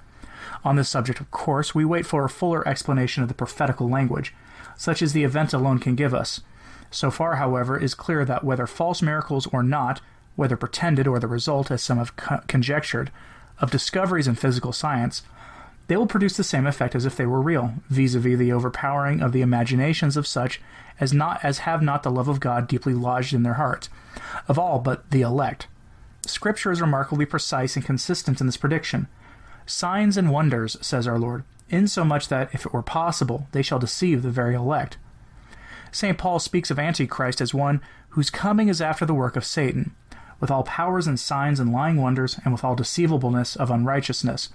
On 0.64 0.76
this 0.76 0.90
subject, 0.90 1.20
of 1.20 1.32
course, 1.32 1.74
we 1.74 1.86
wait 1.86 2.06
for 2.06 2.24
a 2.24 2.30
fuller 2.30 2.68
explanation 2.68 3.24
of 3.24 3.30
the 3.30 3.36
prophetical 3.36 3.90
language, 3.90 4.34
such 4.78 5.02
as 5.02 5.14
the 5.14 5.24
event 5.24 5.54
alone 5.54 5.80
can 5.80 5.96
give 5.96 6.14
us. 6.14 6.42
So 6.92 7.10
far, 7.10 7.36
however, 7.36 7.80
is 7.80 7.96
clear 7.96 8.26
that 8.26 8.44
whether 8.44 8.68
false 8.68 9.02
miracles 9.02 9.48
or 9.48 9.64
not, 9.64 10.02
whether 10.36 10.56
pretended 10.56 11.08
or 11.08 11.20
the 11.20 11.28
result, 11.28 11.72
as 11.72 11.82
some 11.82 11.98
have 11.98 12.16
co- 12.16 12.42
conjectured, 12.48 13.12
of 13.60 13.72
discoveries 13.72 14.28
in 14.28 14.36
physical 14.36 14.74
science, 14.74 15.24
they 15.88 15.98
will 15.98 16.08
produce 16.08 16.36
the 16.36 16.44
same 16.44 16.66
effect 16.66 16.96
as 16.96 17.06
if 17.06 17.16
they 17.16 17.26
were 17.26 17.42
real, 17.42 17.76
vis-a-vis 17.90 18.38
the 18.38 18.52
overpowering 18.52 19.22
of 19.22 19.32
the 19.32 19.42
imaginations 19.42 20.18
of 20.18 20.28
such 20.28 20.60
as 21.00 21.14
not 21.14 21.44
as 21.44 21.60
have 21.60 21.82
not 21.82 22.04
the 22.04 22.12
love 22.12 22.28
of 22.28 22.40
God 22.40 22.68
deeply 22.68 22.94
lodged 22.94 23.34
in 23.34 23.44
their 23.44 23.54
hearts, 23.56 23.90
of 24.48 24.58
all 24.58 24.80
but 24.80 25.10
the 25.12 25.22
elect. 25.22 25.68
Scripture 26.28 26.72
is 26.72 26.82
remarkably 26.82 27.26
precise 27.26 27.76
and 27.76 27.86
consistent 27.86 28.40
in 28.42 28.48
this 28.48 28.58
prediction. 28.58 29.08
Signs 29.66 30.18
and 30.18 30.32
wonders, 30.32 30.78
says 30.82 31.08
our 31.08 31.20
Lord, 31.20 31.44
insomuch 31.70 32.28
that, 32.30 32.54
if 32.54 32.66
it 32.66 32.74
were 32.74 32.84
possible, 32.84 33.48
they 33.52 33.62
shall 33.62 33.80
deceive 33.80 34.22
the 34.22 34.30
very 34.30 34.56
elect. 34.56 34.98
St. 35.92 36.18
Paul 36.18 36.40
speaks 36.40 36.70
of 36.70 36.80
Antichrist 36.80 37.42
as 37.42 37.54
one 37.54 37.82
whose 38.10 38.30
coming 38.30 38.70
is 38.70 38.82
after 38.82 39.06
the 39.06 39.14
work 39.14 39.36
of 39.36 39.46
Satan, 39.46 39.96
with 40.40 40.52
all 40.52 40.64
powers 40.64 41.08
and 41.08 41.20
signs 41.20 41.60
and 41.60 41.72
lying 41.72 42.02
wonders, 42.02 42.40
and 42.44 42.54
with 42.54 42.64
all 42.64 42.76
deceivableness 42.76 43.56
of 43.56 43.72
unrighteousness, 43.72 44.50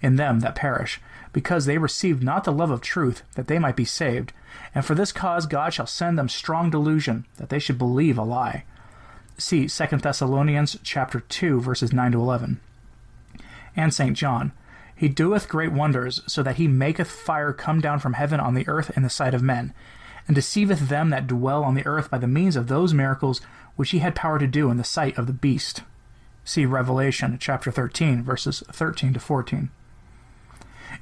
in 0.00 0.16
them 0.16 0.40
that 0.40 0.54
perish, 0.54 1.00
because 1.32 1.66
they 1.66 1.78
received 1.78 2.22
not 2.22 2.44
the 2.44 2.52
love 2.52 2.70
of 2.70 2.80
truth, 2.80 3.22
that 3.34 3.46
they 3.46 3.58
might 3.58 3.76
be 3.76 3.84
saved. 3.84 4.32
And 4.74 4.84
for 4.84 4.94
this 4.94 5.12
cause 5.12 5.46
God 5.46 5.72
shall 5.72 5.86
send 5.86 6.18
them 6.18 6.28
strong 6.28 6.70
delusion, 6.70 7.26
that 7.36 7.48
they 7.48 7.58
should 7.58 7.78
believe 7.78 8.18
a 8.18 8.22
lie 8.22 8.64
see 9.38 9.66
2 9.66 9.86
Thessalonians 9.98 10.78
chapter 10.82 11.20
2 11.20 11.60
verses 11.60 11.92
9 11.92 12.12
to 12.12 12.18
11. 12.18 12.60
And 13.74 13.92
St. 13.92 14.16
John, 14.16 14.52
he 14.94 15.08
doeth 15.08 15.48
great 15.48 15.72
wonders, 15.72 16.20
so 16.26 16.42
that 16.42 16.56
he 16.56 16.68
maketh 16.68 17.10
fire 17.10 17.52
come 17.52 17.80
down 17.80 17.98
from 17.98 18.12
heaven 18.12 18.38
on 18.38 18.54
the 18.54 18.68
earth 18.68 18.96
in 18.96 19.02
the 19.02 19.10
sight 19.10 19.34
of 19.34 19.42
men, 19.42 19.74
and 20.28 20.34
deceiveth 20.34 20.88
them 20.88 21.10
that 21.10 21.26
dwell 21.26 21.64
on 21.64 21.74
the 21.74 21.84
earth 21.86 22.10
by 22.10 22.18
the 22.18 22.28
means 22.28 22.54
of 22.54 22.68
those 22.68 22.94
miracles 22.94 23.40
which 23.74 23.90
he 23.90 23.98
had 23.98 24.14
power 24.14 24.38
to 24.38 24.46
do 24.46 24.70
in 24.70 24.76
the 24.76 24.84
sight 24.84 25.18
of 25.18 25.26
the 25.26 25.32
beast. 25.32 25.82
See 26.44 26.66
Revelation 26.66 27.36
chapter 27.40 27.70
13 27.70 28.22
verses 28.22 28.62
13 28.70 29.14
to 29.14 29.20
14. 29.20 29.70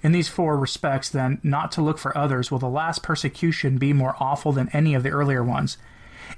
In 0.03 0.13
these 0.13 0.29
four 0.29 0.57
respects, 0.57 1.09
then, 1.09 1.41
not 1.43 1.73
to 1.73 1.83
look 1.83 1.99
for 1.99 2.17
others, 2.17 2.51
will 2.51 2.59
the 2.59 2.69
last 2.69 3.03
persecution 3.03 3.77
be 3.77 3.93
more 3.93 4.17
awful 4.21 4.53
than 4.53 4.71
any 4.73 4.95
of 4.95 5.03
the 5.03 5.11
earlier 5.11 5.43
ones, 5.43 5.77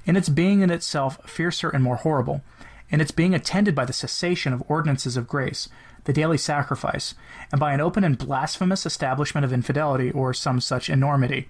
in 0.05 0.15
its 0.15 0.29
being 0.29 0.61
in 0.61 0.69
itself 0.69 1.19
fiercer 1.29 1.69
and 1.69 1.83
more 1.83 1.97
horrible, 1.97 2.41
in 2.89 3.01
its 3.01 3.11
being 3.11 3.33
attended 3.33 3.73
by 3.73 3.85
the 3.85 3.93
cessation 3.93 4.53
of 4.53 4.63
ordinances 4.67 5.17
of 5.17 5.27
grace, 5.27 5.69
the 6.05 6.13
daily 6.13 6.37
sacrifice, 6.37 7.15
and 7.51 7.59
by 7.59 7.73
an 7.73 7.81
open 7.81 8.03
and 8.03 8.17
blasphemous 8.17 8.85
establishment 8.85 9.45
of 9.45 9.53
infidelity 9.53 10.11
or 10.11 10.33
some 10.33 10.59
such 10.59 10.89
enormity, 10.89 11.49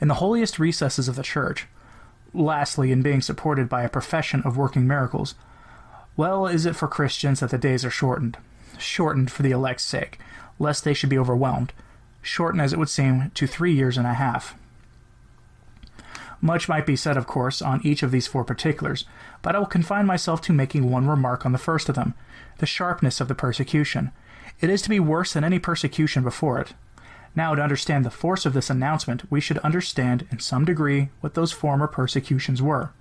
in 0.00 0.08
the 0.08 0.14
holiest 0.14 0.58
recesses 0.58 1.08
of 1.08 1.16
the 1.16 1.22
church. 1.22 1.66
Lastly, 2.32 2.92
in 2.92 3.02
being 3.02 3.20
supported 3.20 3.68
by 3.68 3.82
a 3.82 3.88
profession 3.88 4.42
of 4.44 4.56
working 4.56 4.86
miracles. 4.86 5.34
Well 6.16 6.46
is 6.46 6.66
it 6.66 6.76
for 6.76 6.86
Christians 6.86 7.40
that 7.40 7.50
the 7.50 7.58
days 7.58 7.84
are 7.84 7.90
shortened. 7.90 8.36
Shortened 8.78 9.30
for 9.30 9.42
the 9.42 9.50
elect's 9.50 9.84
sake, 9.84 10.18
lest 10.58 10.84
they 10.84 10.94
should 10.94 11.10
be 11.10 11.18
overwhelmed. 11.18 11.72
Shortened, 12.22 12.62
as 12.62 12.72
it 12.72 12.78
would 12.78 12.88
seem, 12.88 13.30
to 13.34 13.46
three 13.46 13.72
years 13.72 13.96
and 13.96 14.06
a 14.06 14.14
half. 14.14 14.54
Much 16.40 16.68
might 16.68 16.86
be 16.86 16.96
said, 16.96 17.16
of 17.16 17.26
course, 17.26 17.60
on 17.60 17.80
each 17.84 18.02
of 18.02 18.10
these 18.10 18.26
four 18.26 18.44
particulars, 18.44 19.04
but 19.42 19.54
I 19.54 19.58
will 19.58 19.66
confine 19.66 20.06
myself 20.06 20.40
to 20.42 20.52
making 20.52 20.90
one 20.90 21.06
remark 21.06 21.44
on 21.44 21.52
the 21.52 21.58
first 21.58 21.88
of 21.88 21.94
them 21.94 22.14
the 22.58 22.66
sharpness 22.66 23.20
of 23.20 23.28
the 23.28 23.34
persecution. 23.34 24.10
It 24.60 24.70
is 24.70 24.82
to 24.82 24.90
be 24.90 25.00
worse 25.00 25.32
than 25.32 25.44
any 25.44 25.58
persecution 25.58 26.22
before 26.22 26.58
it. 26.58 26.74
Now, 27.34 27.54
to 27.54 27.62
understand 27.62 28.04
the 28.04 28.10
force 28.10 28.44
of 28.44 28.54
this 28.54 28.70
announcement, 28.70 29.30
we 29.30 29.40
should 29.40 29.58
understand, 29.58 30.26
in 30.30 30.40
some 30.40 30.64
degree, 30.64 31.10
what 31.20 31.34
those 31.34 31.52
former 31.52 31.86
persecutions 31.86 32.60
were. 32.60 32.92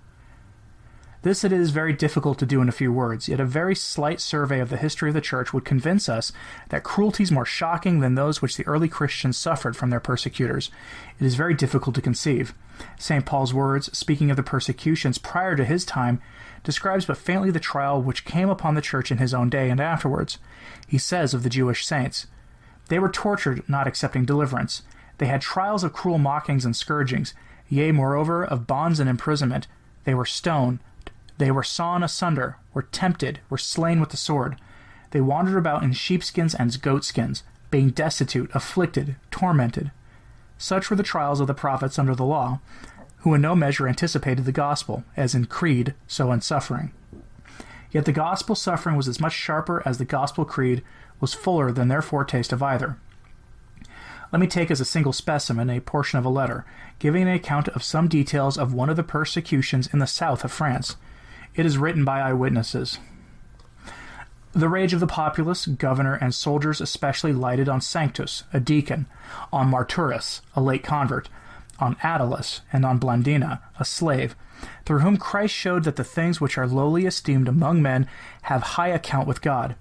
This 1.22 1.44
it 1.44 1.52
is 1.52 1.72
very 1.72 1.92
difficult 1.92 2.40
to 2.40 2.46
do 2.46 2.62
in 2.62 2.70
a 2.70 2.74
few 2.74 2.94
words, 2.94 3.28
yet 3.28 3.42
a 3.42 3.46
very 3.46 3.76
slight 3.76 4.22
survey 4.22 4.62
of 4.62 4.70
the 4.70 4.78
history 4.78 5.10
of 5.10 5.14
the 5.14 5.20
Church 5.20 5.52
would 5.52 5.66
convince 5.66 6.08
us 6.08 6.32
that 6.70 6.86
cruelties 6.86 7.30
more 7.30 7.46
shocking 7.46 8.00
than 8.00 8.16
those 8.16 8.42
which 8.42 8.56
the 8.56 8.66
early 8.66 8.88
Christians 8.88 9.38
suffered 9.38 9.76
from 9.76 9.90
their 9.90 10.00
persecutors. 10.00 10.72
It 11.20 11.26
is 11.26 11.36
very 11.36 11.54
difficult 11.54 11.96
to 11.96 12.02
conceive. 12.02 12.54
St. 12.98 13.26
Paul's 13.26 13.54
words, 13.54 13.96
speaking 13.98 14.32
of 14.32 14.38
the 14.38 14.44
persecutions 14.44 15.18
prior 15.18 15.58
to 15.58 15.66
his 15.66 15.84
time, 15.84 16.22
describes 16.64 17.06
but 17.06 17.18
faintly 17.18 17.52
the 17.52 17.60
trial 17.60 18.02
which 18.02 18.24
came 18.24 18.50
upon 18.50 18.76
the 18.76 18.82
Church 18.82 19.12
in 19.12 19.18
his 19.18 19.34
own 19.34 19.50
day 19.50 19.70
and 19.70 19.82
afterwards. 19.82 20.38
He 20.88 20.98
says 20.98 21.34
of 21.34 21.44
the 21.44 21.50
Jewish 21.50 21.86
saints, 21.86 22.28
They 22.88 22.98
were 22.98 23.12
tortured, 23.12 23.68
not 23.68 23.88
accepting 23.88 24.24
deliverance. 24.24 24.84
They 25.18 25.26
had 25.26 25.42
trials 25.42 25.84
of 25.84 25.92
cruel 25.92 26.18
mockings 26.18 26.64
and 26.64 26.78
scourgings, 26.78 27.34
yea, 27.68 27.92
moreover, 27.92 28.46
of 28.46 28.68
bonds 28.68 29.02
and 29.02 29.10
imprisonment. 29.10 29.68
They 30.06 30.14
were 30.14 30.26
stoned 30.26 30.80
they 31.40 31.52
were 31.52 31.64
sawn 31.64 32.04
asunder, 32.04 32.58
were 32.74 32.84
tempted, 32.84 33.40
were 33.50 33.58
slain 33.58 34.00
with 34.00 34.10
the 34.10 34.18
sword. 34.18 34.58
They 35.12 35.22
wandered 35.22 35.58
about 35.58 35.84
in 35.84 35.94
sheepskins 35.94 36.54
and 36.54 36.80
goatskins, 36.82 37.44
being 37.72 37.90
destitute, 37.90 38.52
afflicted, 38.54 39.16
tormented. 39.32 39.92
Such 40.58 40.90
were 40.90 40.98
the 40.98 41.04
trials 41.04 41.40
of 41.40 41.48
the 41.48 41.54
prophets 41.54 41.98
under 41.98 42.14
the 42.14 42.26
law, 42.26 42.60
who 43.20 43.34
in 43.34 43.42
no 43.42 43.56
measure 43.56 43.88
anticipated 43.88 44.44
the 44.44 44.52
gospel, 44.52 45.06
as 45.16 45.34
in 45.34 45.46
creed, 45.46 45.94
so 46.08 46.32
in 46.34 46.42
suffering. 46.42 46.92
Yet 47.92 48.04
the 48.04 48.12
gospel 48.12 48.54
suffering 48.54 48.98
was 48.98 49.08
as 49.08 49.22
much 49.22 49.34
sharper 49.34 49.82
as 49.86 49.98
the 49.98 50.06
gospel 50.06 50.44
creed 50.44 50.84
was 51.22 51.34
fuller 51.34 51.72
than 51.72 51.88
their 51.88 52.02
foretaste 52.02 52.52
of 52.52 52.62
either. 52.62 52.98
Let 54.32 54.40
me 54.40 54.48
take 54.48 54.70
as 54.70 54.82
a 54.82 54.86
single 54.86 55.14
specimen 55.14 55.70
a 55.70 55.80
portion 55.80 56.20
of 56.20 56.26
a 56.26 56.30
letter, 56.30 56.66
giving 57.00 57.24
an 57.24 57.34
account 57.34 57.70
of 57.70 57.84
some 57.84 58.10
details 58.10 58.58
of 58.58 58.74
one 58.74 58.90
of 58.90 58.98
the 58.98 59.04
persecutions 59.04 59.88
in 59.92 60.00
the 60.00 60.06
south 60.06 60.44
of 60.44 60.52
France. 60.52 60.98
It 61.56 61.66
is 61.66 61.78
written 61.78 62.06
by 62.06 62.22
eyewitnesses. 62.22 63.00
The 64.54 64.70
rage 64.70 64.94
of 64.94 65.00
the 65.00 65.08
populace, 65.08 65.68
governor, 65.68 66.16
and 66.16 66.34
soldiers 66.34 66.82
especially 66.82 67.34
lighted 67.34 67.70
on 67.70 67.82
Sanctus, 67.82 68.44
a 68.52 68.60
deacon, 68.60 69.06
on 69.54 69.70
Marturus, 69.70 70.42
a 70.56 70.62
late 70.62 70.84
convert, 70.84 71.30
on 71.80 71.96
Attalus, 71.98 72.62
and 72.74 72.84
on 72.84 73.00
Blandina, 73.00 73.60
a 73.80 73.86
slave, 73.86 74.36
through 74.86 75.00
whom 75.00 75.18
Christ 75.18 75.54
showed 75.54 75.84
that 75.84 75.98
the 75.98 76.04
things 76.04 76.42
which 76.42 76.58
are 76.58 76.68
lowly 76.68 77.06
esteemed 77.06 77.48
among 77.48 77.82
men 77.82 78.08
have 78.44 78.64
high 78.64 78.88
account 78.88 79.28
with 79.28 79.42
God. 79.42 79.76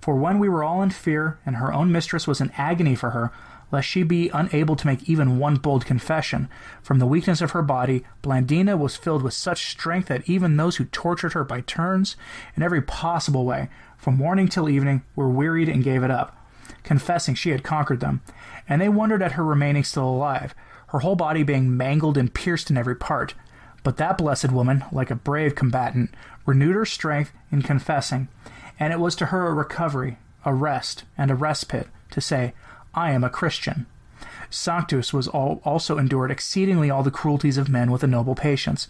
For 0.00 0.14
when 0.16 0.38
we 0.38 0.48
were 0.48 0.64
all 0.64 0.82
in 0.82 0.90
fear, 0.90 1.38
and 1.44 1.56
her 1.56 1.72
own 1.72 1.92
mistress 1.92 2.26
was 2.26 2.40
in 2.40 2.52
agony 2.56 2.94
for 2.94 3.10
her, 3.10 3.32
lest 3.72 3.88
she 3.88 4.02
be 4.02 4.28
unable 4.28 4.76
to 4.76 4.86
make 4.86 5.08
even 5.08 5.38
one 5.38 5.56
bold 5.56 5.86
confession. 5.86 6.48
From 6.82 6.98
the 6.98 7.06
weakness 7.06 7.40
of 7.40 7.52
her 7.52 7.62
body, 7.62 8.04
Blandina 8.22 8.78
was 8.78 8.94
filled 8.94 9.22
with 9.22 9.34
such 9.34 9.70
strength 9.70 10.08
that 10.08 10.28
even 10.28 10.56
those 10.56 10.76
who 10.76 10.84
tortured 10.84 11.32
her 11.32 11.42
by 11.42 11.62
turns, 11.62 12.14
in 12.54 12.62
every 12.62 12.82
possible 12.82 13.44
way, 13.46 13.70
from 13.96 14.16
morning 14.16 14.46
till 14.46 14.68
evening, 14.68 15.02
were 15.16 15.30
wearied 15.30 15.70
and 15.70 15.82
gave 15.82 16.04
it 16.04 16.10
up, 16.10 16.36
confessing 16.84 17.34
she 17.34 17.50
had 17.50 17.64
conquered 17.64 18.00
them. 18.00 18.20
And 18.68 18.80
they 18.80 18.90
wondered 18.90 19.22
at 19.22 19.32
her 19.32 19.44
remaining 19.44 19.84
still 19.84 20.08
alive, 20.08 20.54
her 20.88 20.98
whole 20.98 21.16
body 21.16 21.42
being 21.42 21.74
mangled 21.74 22.18
and 22.18 22.32
pierced 22.32 22.70
in 22.70 22.76
every 22.76 22.94
part. 22.94 23.34
But 23.82 23.96
that 23.96 24.18
blessed 24.18 24.52
woman, 24.52 24.84
like 24.92 25.10
a 25.10 25.16
brave 25.16 25.54
combatant, 25.54 26.10
renewed 26.44 26.74
her 26.74 26.84
strength 26.84 27.32
in 27.50 27.62
confessing, 27.62 28.28
and 28.78 28.92
it 28.92 29.00
was 29.00 29.16
to 29.16 29.26
her 29.26 29.46
a 29.46 29.54
recovery, 29.54 30.18
a 30.44 30.52
rest, 30.52 31.04
and 31.16 31.30
a 31.30 31.34
respite 31.34 31.88
to 32.10 32.20
say, 32.20 32.52
I 32.94 33.12
am 33.12 33.24
a 33.24 33.30
Christian. 33.30 33.86
Sanctus 34.50 35.14
was 35.14 35.26
all, 35.28 35.62
also 35.64 35.96
endured 35.96 36.30
exceedingly 36.30 36.90
all 36.90 37.02
the 37.02 37.10
cruelties 37.10 37.56
of 37.56 37.70
men 37.70 37.90
with 37.90 38.02
a 38.02 38.06
noble 38.06 38.34
patience, 38.34 38.88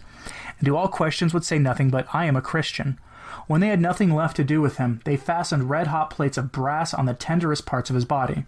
and 0.59 0.65
to 0.65 0.75
all 0.75 0.89
questions 0.89 1.33
would 1.33 1.45
say 1.45 1.57
nothing 1.57 1.89
but, 1.89 2.07
I 2.13 2.25
am 2.25 2.35
a 2.35 2.41
Christian. 2.41 2.99
When 3.47 3.61
they 3.61 3.69
had 3.69 3.81
nothing 3.81 4.13
left 4.13 4.35
to 4.37 4.43
do 4.43 4.61
with 4.61 4.77
him, 4.77 5.01
they 5.05 5.15
fastened 5.15 5.69
red 5.69 5.87
hot 5.87 6.09
plates 6.09 6.37
of 6.37 6.51
brass 6.51 6.93
on 6.93 7.05
the 7.05 7.13
tenderest 7.13 7.65
parts 7.65 7.89
of 7.89 7.95
his 7.95 8.05
body. 8.05 8.45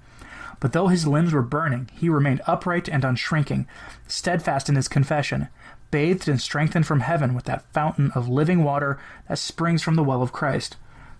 But 0.59 0.73
though 0.73 0.87
his 0.87 1.07
limbs 1.07 1.33
were 1.33 1.41
burning, 1.41 1.89
he 1.93 2.09
remained 2.09 2.41
upright 2.47 2.87
and 2.87 3.03
unshrinking, 3.03 3.65
steadfast 4.07 4.69
in 4.69 4.75
his 4.75 4.87
confession, 4.87 5.47
bathed 5.91 6.27
and 6.27 6.41
strengthened 6.41 6.85
from 6.85 6.99
heaven 6.99 7.33
with 7.33 7.45
that 7.45 7.71
fountain 7.73 8.11
of 8.11 8.27
living 8.27 8.63
water 8.63 8.99
that 9.27 9.39
springs 9.39 9.81
from 9.81 9.95
the 9.95 10.03
well 10.03 10.21
of 10.21 10.31
Christ. 10.31 10.75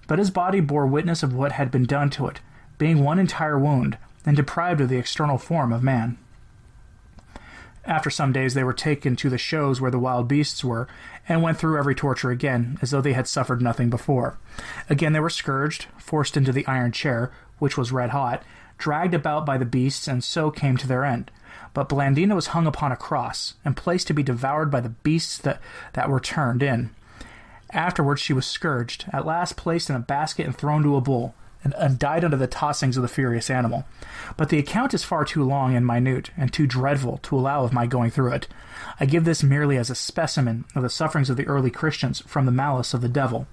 But 0.07 0.19
his 0.19 0.31
body 0.31 0.59
bore 0.59 0.85
witness 0.85 1.23
of 1.23 1.33
what 1.33 1.53
had 1.53 1.71
been 1.71 1.85
done 1.85 2.09
to 2.11 2.27
it, 2.27 2.41
being 2.77 3.03
one 3.03 3.19
entire 3.19 3.57
wound, 3.57 3.97
and 4.25 4.35
deprived 4.35 4.81
of 4.81 4.89
the 4.89 4.97
external 4.97 5.37
form 5.37 5.71
of 5.71 5.83
man. 5.83 6.17
After 7.85 8.09
some 8.09 8.31
days, 8.31 8.55
they 8.55 8.63
were 8.63 8.73
taken 8.73 9.15
to 9.17 9.29
the 9.29 9.37
shows 9.37 9.79
where 9.79 9.91
the 9.91 9.99
wild 9.99 10.27
beasts 10.27 10.63
were, 10.63 10.87
and 11.29 11.43
went 11.43 11.59
through 11.59 11.77
every 11.77 11.93
torture 11.93 12.31
again, 12.31 12.79
as 12.81 12.89
though 12.89 13.01
they 13.01 13.13
had 13.13 13.27
suffered 13.27 13.61
nothing 13.61 13.91
before. 13.91 14.37
Again, 14.89 15.13
they 15.13 15.19
were 15.19 15.29
scourged, 15.29 15.85
forced 15.97 16.35
into 16.35 16.51
the 16.51 16.65
iron 16.65 16.91
chair, 16.91 17.31
which 17.59 17.77
was 17.77 17.91
red 17.91 18.09
hot, 18.09 18.43
dragged 18.79 19.13
about 19.13 19.45
by 19.45 19.57
the 19.57 19.65
beasts, 19.65 20.07
and 20.07 20.23
so 20.23 20.49
came 20.49 20.77
to 20.77 20.87
their 20.87 21.05
end. 21.05 21.29
But 21.75 21.89
Blandina 21.89 22.33
was 22.33 22.47
hung 22.47 22.65
upon 22.65 22.91
a 22.91 22.97
cross, 22.97 23.53
and 23.63 23.77
placed 23.77 24.07
to 24.07 24.13
be 24.13 24.23
devoured 24.23 24.71
by 24.71 24.81
the 24.81 24.89
beasts 24.89 25.37
that, 25.39 25.61
that 25.93 26.09
were 26.09 26.19
turned 26.19 26.63
in. 26.63 26.89
Afterwards, 27.71 28.21
she 28.21 28.33
was 28.33 28.47
scourged, 28.47 29.05
at 29.13 29.25
last 29.25 29.57
placed 29.57 29.91
in 29.91 29.95
a 29.95 29.99
basket 29.99 30.45
and 30.45 30.57
thrown 30.57 30.81
to 30.83 30.95
a 30.95 31.01
bull 31.01 31.35
and, 31.65 31.73
and 31.73 31.99
died 31.99 32.23
under 32.23 32.37
the 32.37 32.47
tossings 32.47 32.95
of 32.95 33.01
the 33.01 33.09
furious 33.09 33.49
animal. 33.49 33.83
But 34.37 34.47
the 34.47 34.59
account 34.59 34.93
is 34.93 35.03
far 35.03 35.25
too 35.25 35.43
long 35.43 35.75
and 35.75 35.85
minute, 35.85 36.29
and 36.37 36.53
too 36.53 36.67
dreadful 36.67 37.17
to 37.23 37.35
allow 37.35 37.65
of 37.65 37.73
my 37.73 37.87
going 37.87 38.11
through 38.11 38.31
it. 38.33 38.47
I 38.99 39.05
give 39.05 39.25
this 39.25 39.43
merely 39.43 39.75
as 39.75 39.89
a 39.89 39.95
specimen 39.95 40.63
of 40.75 40.83
the 40.83 40.89
sufferings 40.89 41.29
of 41.29 41.35
the 41.35 41.47
early 41.47 41.71
Christians 41.71 42.21
from 42.21 42.45
the 42.45 42.51
malice 42.51 42.93
of 42.93 43.01
the 43.01 43.09
devil. 43.09 43.47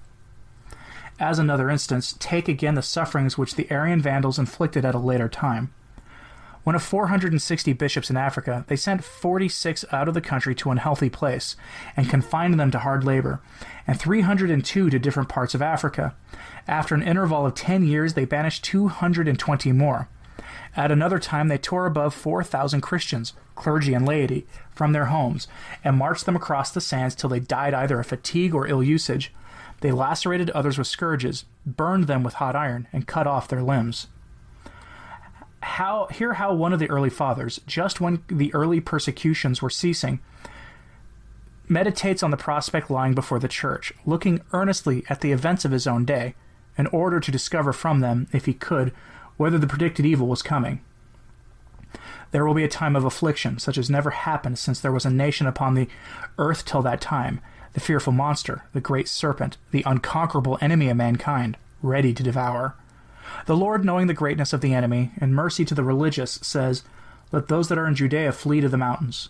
As 1.19 1.39
another 1.39 1.69
instance, 1.69 2.15
take 2.19 2.47
again 2.47 2.75
the 2.75 2.81
sufferings 2.81 3.37
which 3.37 3.55
the 3.55 3.69
Arian 3.71 4.01
Vandals 4.01 4.39
inflicted 4.39 4.85
at 4.85 4.95
a 4.95 4.99
later 4.99 5.27
time. 5.27 5.73
One 6.63 6.75
of 6.75 6.83
460 6.83 7.73
bishops 7.73 8.09
in 8.09 8.15
Africa, 8.15 8.63
they 8.67 8.77
sent 8.77 9.03
46 9.03 9.83
out 9.91 10.07
of 10.07 10.13
the 10.13 10.21
country 10.21 10.55
to 10.55 10.69
an 10.69 10.77
unhealthy 10.77 11.09
place 11.09 11.57
and 11.97 12.09
confined 12.09 12.57
them 12.57 12.71
to 12.71 12.79
hard 12.79 13.03
labor, 13.03 13.41
and 13.85 13.99
302 13.99 14.89
to 14.89 14.99
different 14.99 15.27
parts 15.27 15.53
of 15.53 15.61
Africa. 15.61 16.15
After 16.65 16.95
an 16.95 17.03
interval 17.03 17.45
of 17.45 17.55
10 17.55 17.83
years, 17.83 18.13
they 18.13 18.23
banished 18.23 18.63
220 18.63 19.73
more. 19.73 20.07
At 20.75 20.89
another 20.89 21.19
time, 21.19 21.49
they 21.49 21.57
tore 21.57 21.85
above 21.85 22.13
4,000 22.13 22.79
Christians, 22.79 23.33
clergy 23.55 23.93
and 23.93 24.05
laity, 24.05 24.47
from 24.71 24.93
their 24.93 25.05
homes 25.05 25.49
and 25.83 25.97
marched 25.97 26.25
them 26.25 26.35
across 26.35 26.71
the 26.71 26.81
sands 26.81 27.13
till 27.13 27.29
they 27.29 27.39
died 27.41 27.73
either 27.73 27.99
of 27.99 28.07
fatigue 28.07 28.55
or 28.55 28.67
ill 28.67 28.81
usage. 28.81 29.33
They 29.81 29.91
lacerated 29.91 30.49
others 30.51 30.77
with 30.77 30.87
scourges, 30.87 31.43
burned 31.65 32.07
them 32.07 32.23
with 32.23 32.35
hot 32.35 32.55
iron, 32.55 32.87
and 32.93 33.05
cut 33.05 33.27
off 33.27 33.49
their 33.49 33.61
limbs 33.61 34.07
how 35.63 36.07
hear 36.07 36.33
how 36.33 36.53
one 36.53 36.73
of 36.73 36.79
the 36.79 36.89
early 36.89 37.09
fathers, 37.09 37.59
just 37.65 38.01
when 38.01 38.23
the 38.27 38.53
early 38.53 38.79
persecutions 38.79 39.61
were 39.61 39.69
ceasing, 39.69 40.19
meditates 41.67 42.21
on 42.21 42.31
the 42.31 42.37
prospect 42.37 42.89
lying 42.89 43.13
before 43.13 43.39
the 43.39 43.47
church, 43.47 43.93
looking 44.05 44.41
earnestly 44.51 45.03
at 45.09 45.21
the 45.21 45.31
events 45.31 45.65
of 45.65 45.71
his 45.71 45.87
own 45.87 46.05
day, 46.05 46.35
in 46.77 46.87
order 46.87 47.19
to 47.19 47.31
discover 47.31 47.71
from 47.71 47.99
them, 47.99 48.27
if 48.31 48.45
he 48.45 48.53
could, 48.53 48.91
whether 49.37 49.57
the 49.57 49.67
predicted 49.67 50.05
evil 50.05 50.27
was 50.27 50.41
coming. 50.41 50.81
There 52.31 52.45
will 52.45 52.55
be 52.55 52.63
a 52.63 52.69
time 52.69 52.95
of 52.95 53.05
affliction, 53.05 53.59
such 53.59 53.77
as 53.77 53.89
never 53.89 54.09
happened 54.09 54.57
since 54.57 54.79
there 54.79 54.91
was 54.91 55.05
a 55.05 55.11
nation 55.11 55.45
upon 55.45 55.75
the 55.75 55.87
earth 56.37 56.65
till 56.65 56.81
that 56.81 57.01
time, 57.01 57.39
the 57.73 57.79
fearful 57.79 58.13
monster, 58.13 58.63
the 58.73 58.81
great 58.81 59.07
serpent, 59.07 59.57
the 59.71 59.83
unconquerable 59.85 60.57
enemy 60.61 60.89
of 60.89 60.97
mankind, 60.97 61.57
ready 61.81 62.13
to 62.13 62.23
devour. 62.23 62.75
The 63.45 63.55
Lord, 63.55 63.83
knowing 63.83 64.07
the 64.07 64.13
greatness 64.13 64.53
of 64.53 64.61
the 64.61 64.73
enemy, 64.73 65.11
and 65.17 65.35
mercy 65.35 65.65
to 65.65 65.75
the 65.75 65.83
religious, 65.83 66.39
says, 66.41 66.83
Let 67.31 67.47
those 67.47 67.69
that 67.69 67.77
are 67.77 67.87
in 67.87 67.95
Judea 67.95 68.31
flee 68.31 68.61
to 68.61 68.69
the 68.69 68.77
mountains. 68.77 69.29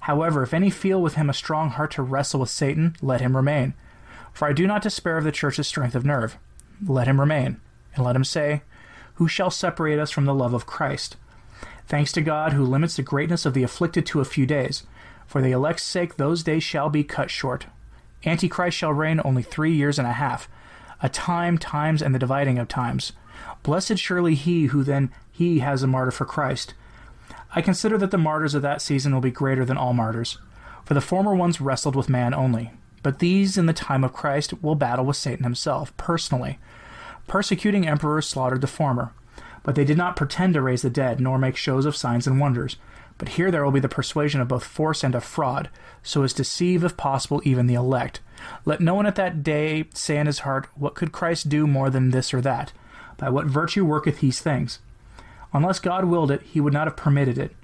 However, 0.00 0.42
if 0.42 0.52
any 0.52 0.70
feel 0.70 1.00
with 1.00 1.14
him 1.14 1.30
a 1.30 1.34
strong 1.34 1.70
heart 1.70 1.92
to 1.92 2.02
wrestle 2.02 2.40
with 2.40 2.50
Satan, 2.50 2.96
let 3.00 3.20
him 3.20 3.36
remain. 3.36 3.74
For 4.32 4.48
I 4.48 4.52
do 4.52 4.66
not 4.66 4.82
despair 4.82 5.16
of 5.16 5.24
the 5.24 5.30
church's 5.30 5.68
strength 5.68 5.94
of 5.94 6.04
nerve. 6.04 6.36
Let 6.84 7.06
him 7.06 7.20
remain, 7.20 7.60
and 7.94 8.04
let 8.04 8.16
him 8.16 8.24
say, 8.24 8.62
Who 9.14 9.28
shall 9.28 9.50
separate 9.50 10.00
us 10.00 10.10
from 10.10 10.24
the 10.24 10.34
love 10.34 10.54
of 10.54 10.66
Christ? 10.66 11.16
Thanks 11.86 12.10
to 12.12 12.22
God, 12.22 12.52
who 12.52 12.64
limits 12.64 12.96
the 12.96 13.02
greatness 13.02 13.46
of 13.46 13.54
the 13.54 13.62
afflicted 13.62 14.06
to 14.06 14.20
a 14.20 14.24
few 14.24 14.46
days. 14.46 14.84
For 15.26 15.40
the 15.40 15.52
elect's 15.52 15.82
sake, 15.84 16.16
those 16.16 16.42
days 16.42 16.62
shall 16.62 16.90
be 16.90 17.04
cut 17.04 17.30
short. 17.30 17.66
Antichrist 18.24 18.76
shall 18.76 18.92
reign 18.92 19.20
only 19.24 19.42
three 19.42 19.72
years 19.72 19.98
and 19.98 20.08
a 20.08 20.12
half, 20.12 20.48
a 21.00 21.08
time, 21.08 21.58
times, 21.58 22.02
and 22.02 22.14
the 22.14 22.18
dividing 22.18 22.58
of 22.58 22.68
times. 22.68 23.12
Blessed 23.62 23.98
surely 23.98 24.34
he 24.34 24.66
who 24.66 24.82
then 24.82 25.10
he 25.30 25.60
has 25.60 25.82
a 25.82 25.86
martyr 25.86 26.10
for 26.10 26.24
Christ. 26.24 26.74
I 27.54 27.60
consider 27.60 27.98
that 27.98 28.10
the 28.10 28.18
martyrs 28.18 28.54
of 28.54 28.62
that 28.62 28.82
season 28.82 29.12
will 29.12 29.20
be 29.20 29.30
greater 29.30 29.64
than 29.64 29.76
all 29.76 29.92
martyrs, 29.92 30.38
for 30.84 30.94
the 30.94 31.00
former 31.00 31.34
ones 31.34 31.60
wrestled 31.60 31.94
with 31.94 32.08
man 32.08 32.34
only, 32.34 32.72
but 33.02 33.18
these 33.18 33.58
in 33.58 33.66
the 33.66 33.72
time 33.72 34.04
of 34.04 34.12
Christ 34.12 34.62
will 34.62 34.74
battle 34.74 35.04
with 35.04 35.16
Satan 35.16 35.44
himself, 35.44 35.96
personally. 35.96 36.58
Persecuting 37.26 37.86
emperors 37.86 38.28
slaughtered 38.28 38.62
the 38.62 38.66
former, 38.66 39.12
but 39.62 39.74
they 39.74 39.84
did 39.84 39.96
not 39.96 40.16
pretend 40.16 40.54
to 40.54 40.62
raise 40.62 40.82
the 40.82 40.90
dead, 40.90 41.20
nor 41.20 41.38
make 41.38 41.56
shows 41.56 41.84
of 41.84 41.96
signs 41.96 42.26
and 42.26 42.40
wonders. 42.40 42.76
But 43.18 43.30
here 43.30 43.50
there 43.50 43.64
will 43.64 43.70
be 43.70 43.80
the 43.80 43.88
persuasion 43.88 44.40
of 44.40 44.48
both 44.48 44.64
force 44.64 45.04
and 45.04 45.14
of 45.14 45.22
fraud, 45.22 45.68
so 46.02 46.22
as 46.22 46.32
to 46.32 46.38
deceive, 46.38 46.82
if 46.82 46.96
possible, 46.96 47.40
even 47.44 47.66
the 47.66 47.74
elect. 47.74 48.20
Let 48.64 48.80
no 48.80 48.94
one 48.94 49.06
at 49.06 49.14
that 49.16 49.42
day 49.42 49.84
say 49.94 50.16
in 50.16 50.26
his 50.26 50.40
heart, 50.40 50.66
What 50.74 50.94
could 50.94 51.12
Christ 51.12 51.48
do 51.48 51.66
more 51.66 51.90
than 51.90 52.10
this 52.10 52.34
or 52.34 52.40
that? 52.40 52.72
By 53.22 53.30
what 53.30 53.46
virtue 53.46 53.84
worketh 53.84 54.18
these 54.18 54.40
things? 54.40 54.80
Unless 55.52 55.78
God 55.78 56.06
willed 56.06 56.32
it, 56.32 56.42
he 56.42 56.60
would 56.60 56.72
not 56.72 56.88
have 56.88 56.96
permitted 56.96 57.38
it. 57.38 57.54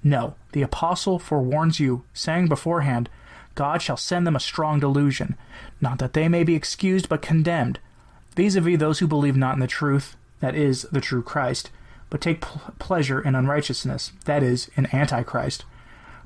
No, 0.00 0.36
the 0.52 0.62
apostle 0.62 1.18
forewarns 1.18 1.80
you, 1.80 2.04
saying 2.14 2.46
beforehand, 2.46 3.10
God 3.56 3.82
shall 3.82 3.96
send 3.96 4.28
them 4.28 4.36
a 4.36 4.40
strong 4.40 4.78
delusion, 4.78 5.36
not 5.80 5.98
that 5.98 6.12
they 6.12 6.28
may 6.28 6.44
be 6.44 6.54
excused 6.54 7.08
but 7.08 7.20
condemned, 7.20 7.80
a 8.36 8.48
vis 8.48 8.78
those 8.78 9.00
who 9.00 9.08
believe 9.08 9.36
not 9.36 9.54
in 9.54 9.60
the 9.60 9.66
truth, 9.66 10.14
that 10.38 10.54
is, 10.54 10.82
the 10.92 11.00
true 11.00 11.24
Christ, 11.24 11.72
but 12.10 12.20
take 12.20 12.40
pl- 12.40 12.74
pleasure 12.78 13.20
in 13.20 13.34
unrighteousness, 13.34 14.12
that 14.24 14.44
is, 14.44 14.70
in 14.76 14.86
Antichrist. 14.94 15.64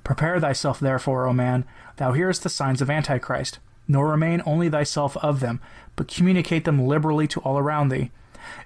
Prepare 0.04 0.38
thyself, 0.38 0.78
therefore, 0.78 1.26
O 1.26 1.32
man, 1.32 1.64
thou 1.96 2.12
hearest 2.12 2.42
the 2.42 2.50
signs 2.50 2.82
of 2.82 2.90
Antichrist, 2.90 3.58
nor 3.88 4.10
remain 4.10 4.42
only 4.44 4.68
thyself 4.68 5.16
of 5.16 5.40
them, 5.40 5.62
but 5.96 6.14
communicate 6.14 6.66
them 6.66 6.86
liberally 6.86 7.26
to 7.28 7.40
all 7.40 7.56
around 7.56 7.88
thee. 7.88 8.10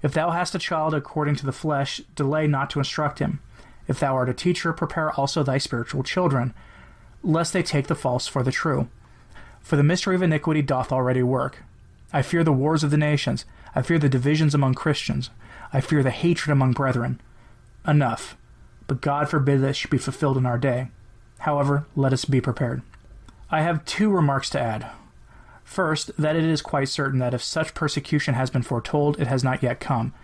If 0.02 0.12
thou 0.12 0.30
hast 0.30 0.54
a 0.54 0.58
child 0.58 0.94
according 0.94 1.36
to 1.36 1.46
the 1.46 1.52
flesh, 1.52 2.00
delay 2.14 2.46
not 2.46 2.70
to 2.70 2.78
instruct 2.78 3.18
him. 3.18 3.40
If 3.88 4.00
thou 4.00 4.14
art 4.14 4.28
a 4.28 4.34
teacher, 4.34 4.72
prepare 4.72 5.12
also 5.12 5.42
thy 5.42 5.58
spiritual 5.58 6.02
children, 6.02 6.54
lest 7.22 7.52
they 7.52 7.62
take 7.62 7.86
the 7.86 7.94
false 7.94 8.26
for 8.26 8.42
the 8.42 8.52
true. 8.52 8.88
For 9.60 9.76
the 9.76 9.82
mystery 9.82 10.14
of 10.14 10.22
iniquity 10.22 10.62
doth 10.62 10.92
already 10.92 11.22
work. 11.22 11.62
I 12.12 12.22
fear 12.22 12.44
the 12.44 12.52
wars 12.52 12.84
of 12.84 12.90
the 12.90 12.96
nations. 12.96 13.44
I 13.74 13.82
fear 13.82 13.98
the 13.98 14.08
divisions 14.08 14.54
among 14.54 14.74
Christians. 14.74 15.30
I 15.72 15.80
fear 15.80 16.02
the 16.02 16.10
hatred 16.10 16.52
among 16.52 16.72
brethren. 16.72 17.20
Enough. 17.86 18.36
But 18.86 19.00
God 19.00 19.28
forbid 19.28 19.60
that 19.60 19.70
it 19.70 19.76
should 19.76 19.90
be 19.90 19.98
fulfilled 19.98 20.36
in 20.36 20.46
our 20.46 20.58
day. 20.58 20.88
However, 21.40 21.86
let 21.94 22.12
us 22.12 22.24
be 22.24 22.40
prepared. 22.40 22.82
I 23.50 23.62
have 23.62 23.84
two 23.84 24.10
remarks 24.10 24.50
to 24.50 24.60
add. 24.60 24.86
First, 25.66 26.16
that 26.16 26.36
it 26.36 26.44
is 26.44 26.62
quite 26.62 26.88
certain 26.88 27.18
that 27.18 27.34
if 27.34 27.42
such 27.42 27.74
persecution 27.74 28.34
has 28.34 28.48
been 28.48 28.62
foretold, 28.62 29.20
it 29.20 29.26
has 29.26 29.44
not 29.44 29.62
yet 29.62 29.80
come, 29.80 30.14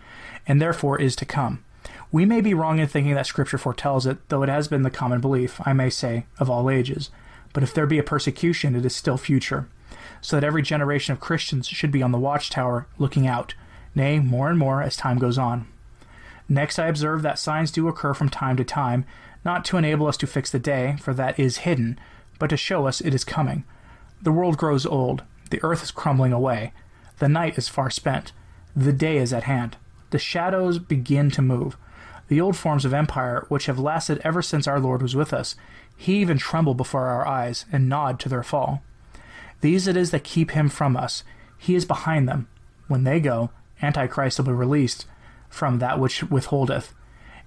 and 0.47 0.63
therefore 0.63 0.99
is 0.99 1.15
to 1.17 1.27
come. 1.27 1.63
We 2.11 2.25
may 2.25 2.41
be 2.41 2.55
wrong 2.55 2.79
in 2.79 2.87
thinking 2.87 3.15
that 3.15 3.27
Scripture 3.27 3.59
foretells 3.59 4.07
it, 4.07 4.17
though 4.29 4.43
it 4.43 4.49
has 4.49 4.69
been 4.69 4.83
the 4.83 4.91
common 4.91 5.21
belief, 5.21 5.61
I 5.67 5.73
may 5.73 5.91
say, 5.91 6.27
of 6.39 6.49
all 6.49 6.71
ages. 6.71 7.11
But 7.53 7.63
if 7.63 7.75
there 7.75 7.87
be 7.87 7.99
a 7.99 8.05
persecution, 8.05 8.77
it 8.77 8.87
is 8.87 8.95
still 8.95 9.19
future, 9.19 9.69
so 10.23 10.37
that 10.37 10.47
every 10.47 10.63
generation 10.63 11.13
of 11.13 11.21
Christians 11.21 11.67
should 11.67 11.91
be 11.91 12.03
on 12.03 12.13
the 12.13 12.19
watchtower, 12.19 12.87
looking 12.97 13.27
out, 13.27 13.55
nay, 13.95 14.21
more 14.21 14.49
and 14.49 14.59
more 14.59 14.81
as 14.81 14.97
time 14.97 15.19
goes 15.19 15.37
on. 15.37 15.67
Next, 16.49 16.79
I 16.79 16.87
observe 16.87 17.23
that 17.23 17.39
signs 17.39 17.73
do 17.73 17.89
occur 17.89 18.15
from 18.15 18.29
time 18.29 18.57
to 18.57 18.65
time, 18.65 19.05
not 19.45 19.65
to 19.67 19.77
enable 19.77 20.07
us 20.07 20.17
to 20.19 20.27
fix 20.27 20.51
the 20.51 20.59
day, 20.61 20.97
for 21.01 21.13
that 21.15 21.39
is 21.39 21.59
hidden, 21.59 21.99
but 22.39 22.49
to 22.51 22.57
show 22.57 22.87
us 22.87 23.01
it 23.01 23.13
is 23.13 23.25
coming. 23.25 23.65
The 24.23 24.33
world 24.33 24.57
grows 24.57 24.87
old, 24.87 25.25
the 25.53 25.63
earth 25.63 25.85
is 25.85 25.93
crumbling 25.93 26.33
away. 26.33 26.73
The 27.19 27.29
night 27.29 27.57
is 27.57 27.69
far 27.69 27.91
spent. 27.91 28.33
The 28.75 28.93
day 28.93 29.19
is 29.19 29.33
at 29.33 29.45
hand. 29.45 29.77
The 30.11 30.19
shadows 30.19 30.81
begin 30.81 31.31
to 31.33 31.43
move. 31.43 31.77
The 32.29 32.41
old 32.41 32.57
forms 32.57 32.85
of 32.85 32.95
empire, 32.95 33.45
which 33.49 33.67
have 33.67 33.79
lasted 33.79 34.21
ever 34.25 34.43
since 34.43 34.67
our 34.67 34.81
Lord 34.81 35.03
was 35.03 35.15
with 35.15 35.33
us, 35.33 35.55
heave 35.97 36.31
and 36.31 36.41
tremble 36.41 36.75
before 36.75 37.07
our 37.07 37.27
eyes, 37.27 37.67
and 37.71 37.89
nod 37.89 38.19
to 38.21 38.29
their 38.29 38.43
fall. 38.43 38.83
These 39.61 39.87
it 39.87 39.97
is 39.97 40.11
that 40.11 40.25
keep 40.25 40.53
him 40.53 40.69
from 40.69 40.97
us. 40.97 41.23
He 41.59 41.75
is 41.75 41.85
behind 41.85 42.27
them. 42.27 42.49
When 42.89 43.05
they 43.05 43.21
go, 43.21 43.51
Antichrist 43.81 44.39
will 44.39 44.47
be 44.47 44.53
released 44.53 45.07
from 45.51 45.79
that 45.79 46.01
which 46.01 46.25
withholdeth, 46.25 46.95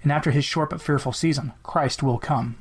and 0.04 0.12
after 0.12 0.30
his 0.30 0.46
short 0.46 0.70
but 0.70 0.82
fearful 0.82 1.12
season, 1.12 1.54
Christ 1.64 2.04
will 2.04 2.20
come. 2.20 2.56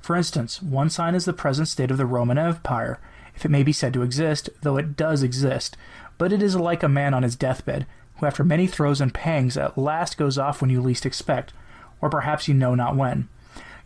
For 0.00 0.16
instance, 0.16 0.60
one 0.60 0.90
sign 0.90 1.14
is 1.14 1.24
the 1.24 1.32
present 1.32 1.68
state 1.68 1.90
of 1.92 1.98
the 1.98 2.06
Roman 2.06 2.36
Empire, 2.36 2.98
if 3.40 3.46
it 3.46 3.50
may 3.50 3.62
be 3.62 3.72
said 3.72 3.94
to 3.94 4.02
exist, 4.02 4.50
though 4.60 4.76
it 4.76 4.98
does 4.98 5.22
exist, 5.22 5.74
but 6.18 6.30
it 6.30 6.42
is 6.42 6.56
like 6.56 6.82
a 6.82 6.90
man 6.90 7.14
on 7.14 7.22
his 7.22 7.36
deathbed, 7.36 7.86
who 8.16 8.26
after 8.26 8.44
many 8.44 8.66
throes 8.66 9.00
and 9.00 9.14
pangs 9.14 9.56
at 9.56 9.78
last 9.78 10.18
goes 10.18 10.36
off 10.36 10.60
when 10.60 10.68
you 10.68 10.82
least 10.82 11.06
expect, 11.06 11.54
or 12.02 12.10
perhaps 12.10 12.48
you 12.48 12.52
know 12.52 12.74
not 12.74 12.96
when. 12.96 13.30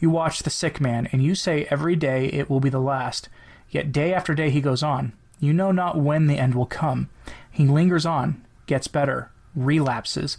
You 0.01 0.11
watch 0.11 0.43
the 0.43 0.51
sick 0.51 0.81
man, 0.81 1.09
and 1.13 1.23
you 1.23 1.37
say 1.37 1.69
every 1.71 1.95
day 1.95 2.27
it 2.27 2.51
will 2.51 2.59
be 2.59 2.69
the 2.69 2.81
last, 2.81 3.29
yet 3.71 3.93
day 3.93 4.13
after 4.13 4.35
day 4.35 4.51
he 4.51 4.61
goes 4.61 4.83
on. 4.83 5.13
You 5.39 5.53
know 5.53 5.71
not 5.71 6.01
when 6.01 6.27
the 6.27 6.39
end 6.39 6.57
will 6.57 6.67
come. 6.67 7.09
He 7.49 7.65
lingers 7.65 8.05
on, 8.05 8.45
gets 8.67 8.89
better, 8.89 9.31
relapses, 9.55 10.37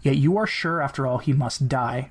yet 0.00 0.16
you 0.16 0.38
are 0.38 0.46
sure 0.46 0.80
after 0.80 1.06
all 1.06 1.18
he 1.18 1.34
must 1.34 1.68
die. 1.68 2.08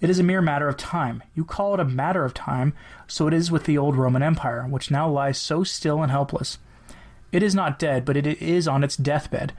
It 0.00 0.10
is 0.10 0.18
a 0.18 0.24
mere 0.24 0.40
matter 0.40 0.68
of 0.68 0.76
time. 0.76 1.22
You 1.34 1.44
call 1.44 1.74
it 1.74 1.80
a 1.80 1.84
matter 1.84 2.24
of 2.24 2.34
time, 2.34 2.72
so 3.06 3.26
it 3.26 3.34
is 3.34 3.50
with 3.50 3.64
the 3.64 3.76
old 3.76 3.96
Roman 3.96 4.22
Empire, 4.22 4.66
which 4.68 4.90
now 4.90 5.08
lies 5.08 5.38
so 5.38 5.64
still 5.64 6.02
and 6.02 6.10
helpless. 6.10 6.58
It 7.32 7.42
is 7.42 7.54
not 7.54 7.78
dead, 7.78 8.04
but 8.04 8.16
it 8.16 8.26
is 8.26 8.68
on 8.68 8.84
its 8.84 8.96
deathbed. 8.96 9.52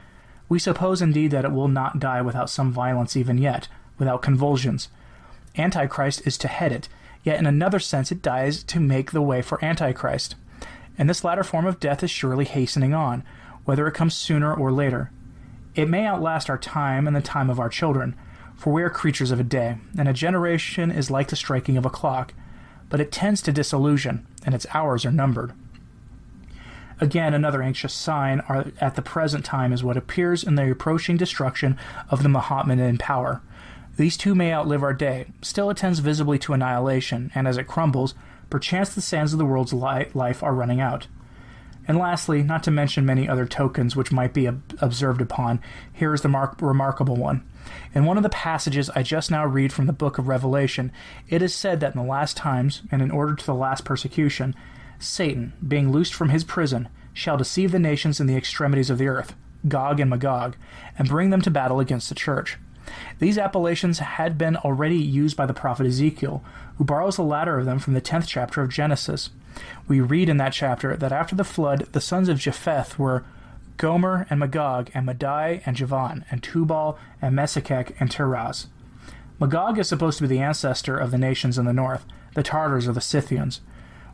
We 0.47 0.58
suppose 0.58 1.02
indeed 1.02 1.32
that 1.32 1.45
it 1.45 1.52
will 1.52 1.67
not 1.67 1.99
die 1.99 2.21
without 2.21 2.49
some 2.49 2.71
violence 2.71 3.17
even 3.17 3.38
yet, 3.38 3.67
without 3.97 4.21
convulsions. 4.21 4.89
Antichrist 5.58 6.25
is 6.25 6.38
to 6.39 6.47
head 6.47 6.71
it, 6.71 6.88
yet 7.23 7.38
in 7.38 7.45
another 7.45 7.80
sense 7.80 8.12
it 8.12 8.21
dies 8.21 8.63
to 8.63 8.80
make 8.80 9.12
the 9.12 9.21
way 9.21 9.41
for 9.41 9.63
Antichrist. 9.63 10.36
And 10.97 11.10
this 11.10 11.23
latter 11.23 11.43
form 11.43 11.65
of 11.65 11.80
death 11.80 12.02
is 12.02 12.12
surely 12.12 12.45
hastening 12.45 12.93
on, 12.93 13.23
whether 13.65 13.88
it 13.88 13.93
comes 13.93 14.15
sooner 14.15 14.54
or 14.54 14.71
later. 14.71 15.12
It 15.75 15.89
may 15.89 16.06
outlast 16.06 16.49
our 16.49 16.58
time 16.58 17.08
and 17.08 17.15
the 17.15 17.21
time 17.21 17.49
of 17.49 17.60
our 17.60 17.69
children, 17.69 18.15
for 18.60 18.74
we 18.74 18.84
are 18.84 18.89
creatures 18.89 19.32
of 19.32 19.39
a 19.39 19.43
day, 19.43 19.78
and 19.98 20.10
a 20.10 20.13
generation 20.13 20.91
is 20.91 21.10
like 21.10 21.30
the 21.30 21.36
striking 21.38 21.78
of 21.78 21.86
a 21.86 21.89
clock, 21.89 22.34
but 22.89 23.00
it 23.00 23.10
tends 23.10 23.41
to 23.41 23.54
disillusion, 23.54 24.28
and 24.43 24.54
its 24.54 24.65
hours 24.74 25.06
are 25.06 25.13
numbered. 25.13 25.54
Again, 27.00 27.34
another 27.34 27.63
anxious 27.63 27.93
sign 27.93 28.43
at 28.82 28.98
the 28.98 29.02
present 29.02 29.45
time 29.45 29.72
is 29.72 29.82
what 29.82 29.95
appears 29.95 30.43
in 30.43 30.56
the 30.56 30.69
approaching 30.69 31.15
destruction 31.15 31.78
of 32.10 32.22
the 32.22 32.28
Mohammedan 32.28 32.98
power. 32.98 33.41
These 33.95 34.17
two 34.17 34.36
may 34.36 34.54
outlive 34.54 34.84
our 34.84 34.93
day, 34.93 35.28
still 35.41 35.69
it 35.69 35.78
tends 35.78 36.00
visibly 36.00 36.38
to 36.39 36.52
annihilation, 36.52 37.32
and 37.34 37.48
as 37.48 37.56
it 37.56 37.67
crumbles, 37.67 38.13
perchance 38.50 38.93
the 38.93 39.00
sands 39.00 39.32
of 39.32 39.39
the 39.39 39.45
world's 39.45 39.72
life 39.72 40.43
are 40.43 40.54
running 40.54 40.82
out. 40.82 41.08
And 41.88 41.98
lastly, 41.98 42.43
not 42.43 42.63
to 42.63 42.72
mention 42.72 43.06
many 43.06 43.30
other 43.30 43.45
tokens 43.45 43.95
which 43.95 44.12
might 44.12 44.34
be 44.34 44.48
observed 44.48 45.22
upon, 45.22 45.62
here 45.93 46.13
is 46.13 46.24
the 46.24 46.28
mar- 46.28 46.58
remarkable 46.60 47.15
one. 47.15 47.49
In 47.93 48.06
one 48.06 48.17
of 48.17 48.24
the 48.24 48.30
passages 48.30 48.89
I 48.91 49.04
just 49.04 49.32
now 49.32 49.45
read 49.45 49.74
from 49.74 49.88
the 49.88 49.93
book 49.93 50.17
of 50.17 50.28
Revelation, 50.28 50.91
it 51.28 51.41
is 51.41 51.56
said 51.56 51.80
that 51.80 51.95
in 51.95 52.02
the 52.02 52.08
last 52.08 52.38
times, 52.38 52.84
and 52.91 53.02
in 53.02 53.12
order 53.12 53.36
to 53.36 53.45
the 53.45 53.56
last 53.56 53.84
persecution, 53.84 54.56
Satan, 55.00 55.54
being 55.65 55.91
loosed 55.91 56.13
from 56.13 56.30
his 56.30 56.43
prison, 56.43 56.89
shall 57.13 57.38
deceive 57.38 57.72
the 57.72 57.80
nations 57.80 58.19
in 58.19 58.28
the 58.28 58.38
extremities 58.38 58.89
of 58.89 58.98
the 58.98 59.08
earth, 59.08 59.36
Gog 59.67 60.00
and 60.00 60.10
Magog, 60.10 60.56
and 60.98 61.10
bring 61.10 61.30
them 61.30 61.41
to 61.41 61.52
battle 61.52 61.80
against 61.80 62.10
the 62.10 62.15
church. 62.15 62.58
These 63.19 63.38
appellations 63.38 64.00
had 64.00 64.38
been 64.38 64.56
already 64.58 64.98
used 64.98 65.38
by 65.38 65.45
the 65.45 65.54
prophet 65.54 65.86
Ezekiel, 65.86 66.43
who 66.78 66.84
borrows 66.84 67.15
the 67.15 67.24
latter 67.24 67.60
of 67.60 67.65
them 67.65 67.80
from 67.80 67.93
the 67.93 68.02
tenth 68.02 68.28
chapter 68.28 68.62
of 68.62 68.69
Genesis. 68.69 69.30
We 69.88 70.00
read 70.00 70.30
in 70.30 70.38
that 70.38 70.54
chapter 70.54 70.95
that 70.95 71.12
after 71.12 71.36
the 71.36 71.43
flood, 71.43 71.88
the 71.91 72.02
sons 72.02 72.30
of 72.30 72.39
Japheth 72.39 72.98
were 72.98 73.26
Gomer 73.80 74.28
and 74.30 74.42
Magog 74.42 74.92
and 74.94 75.06
Madai 75.06 75.62
and 75.65 75.74
Javan 75.74 76.26
and 76.30 76.44
Tubal 76.44 77.00
and 77.22 77.34
Meshech 77.34 77.96
and 77.98 78.12
Tiras. 78.12 78.68
Magog 79.39 79.80
is 79.80 79.88
supposed 79.88 80.18
to 80.18 80.26
be 80.26 80.28
the 80.28 80.42
ancestor 80.42 80.98
of 80.98 81.12
the 81.12 81.18
nations 81.18 81.58
in 81.58 81.63
the 81.63 81.72
north, 81.72 82.04
the 82.36 82.44
Tartars 82.44 82.89
or 82.89 82.92
the 82.92 83.00
Scythians. 83.00 83.62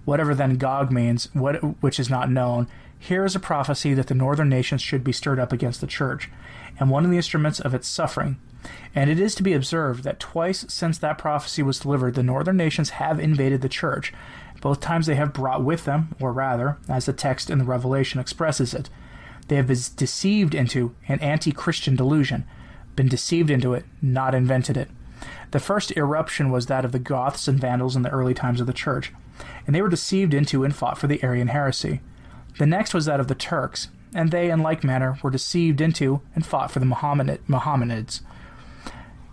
Whatever 0.05 0.35
then 0.35 0.57
Gog 0.57 0.91
means, 0.91 1.29
what, 1.33 1.55
which 1.81 1.99
is 1.99 2.11
not 2.11 2.29
known, 2.29 2.67
here 2.99 3.25
is 3.25 3.35
a 3.35 3.39
prophecy 3.39 3.95
that 3.95 4.05
the 4.05 4.13
northern 4.13 4.49
nations 4.49 4.83
should 4.83 5.03
be 5.03 5.11
stirred 5.11 5.39
up 5.39 5.51
against 5.51 5.81
the 5.81 5.87
church, 5.87 6.29
and 6.79 6.91
one 6.91 7.03
of 7.03 7.09
the 7.09 7.17
instruments 7.17 7.59
of 7.59 7.73
its 7.73 7.87
suffering. 7.87 8.37
And 8.93 9.09
it 9.09 9.19
is 9.19 9.33
to 9.33 9.43
be 9.43 9.53
observed 9.53 10.03
that 10.03 10.19
twice 10.19 10.63
since 10.69 10.99
that 10.99 11.17
prophecy 11.17 11.63
was 11.63 11.79
delivered, 11.79 12.13
the 12.13 12.21
northern 12.21 12.55
nations 12.55 12.91
have 12.91 13.19
invaded 13.19 13.61
the 13.61 13.69
church, 13.69 14.13
Both 14.61 14.79
times 14.79 15.05
they 15.05 15.15
have 15.15 15.33
brought 15.33 15.63
with 15.63 15.85
them, 15.85 16.15
or 16.19 16.33
rather, 16.33 16.77
as 16.89 17.05
the 17.05 17.13
text 17.13 17.49
in 17.49 17.59
the 17.59 17.65
Revelation 17.65 18.19
expresses 18.19 18.73
it, 18.73 18.89
they 19.47 19.55
have 19.55 19.67
been 19.67 19.77
deceived 19.95 20.55
into 20.55 20.95
an 21.07 21.19
anti 21.19 21.51
Christian 21.51 21.95
delusion, 21.95 22.45
been 22.95 23.07
deceived 23.07 23.49
into 23.49 23.73
it, 23.73 23.85
not 24.01 24.33
invented 24.33 24.77
it. 24.77 24.89
The 25.51 25.59
first 25.59 25.95
eruption 25.95 26.51
was 26.51 26.65
that 26.65 26.85
of 26.85 26.91
the 26.91 26.99
Goths 26.99 27.47
and 27.47 27.59
Vandals 27.59 27.95
in 27.95 28.01
the 28.01 28.09
early 28.09 28.33
times 28.33 28.59
of 28.59 28.67
the 28.67 28.73
Church, 28.73 29.13
and 29.65 29.75
they 29.75 29.81
were 29.81 29.89
deceived 29.89 30.33
into 30.33 30.63
and 30.63 30.75
fought 30.75 30.97
for 30.97 31.07
the 31.07 31.23
Arian 31.23 31.49
heresy. 31.49 32.01
The 32.57 32.65
next 32.65 32.93
was 32.93 33.05
that 33.05 33.19
of 33.19 33.27
the 33.27 33.35
Turks, 33.35 33.89
and 34.13 34.31
they, 34.31 34.49
in 34.49 34.61
like 34.61 34.83
manner, 34.83 35.17
were 35.21 35.31
deceived 35.31 35.81
into 35.81 36.21
and 36.33 36.45
fought 36.45 36.71
for 36.71 36.79
the 36.79 36.85
Mohammed- 36.85 37.45
Mohammedids. 37.47 38.21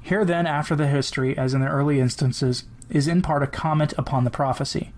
Here, 0.03 0.25
then, 0.25 0.47
after 0.47 0.75
the 0.75 0.89
history, 0.89 1.39
as 1.39 1.55
in 1.55 1.61
the 1.61 1.69
early 1.69 2.01
instances, 2.01 2.65
is 2.91 3.07
in 3.07 3.23
part 3.23 3.45
a 3.45 3.47
comment 3.47 3.95
upon 3.97 4.25
the 4.25 4.31
prophecy. 4.31 4.93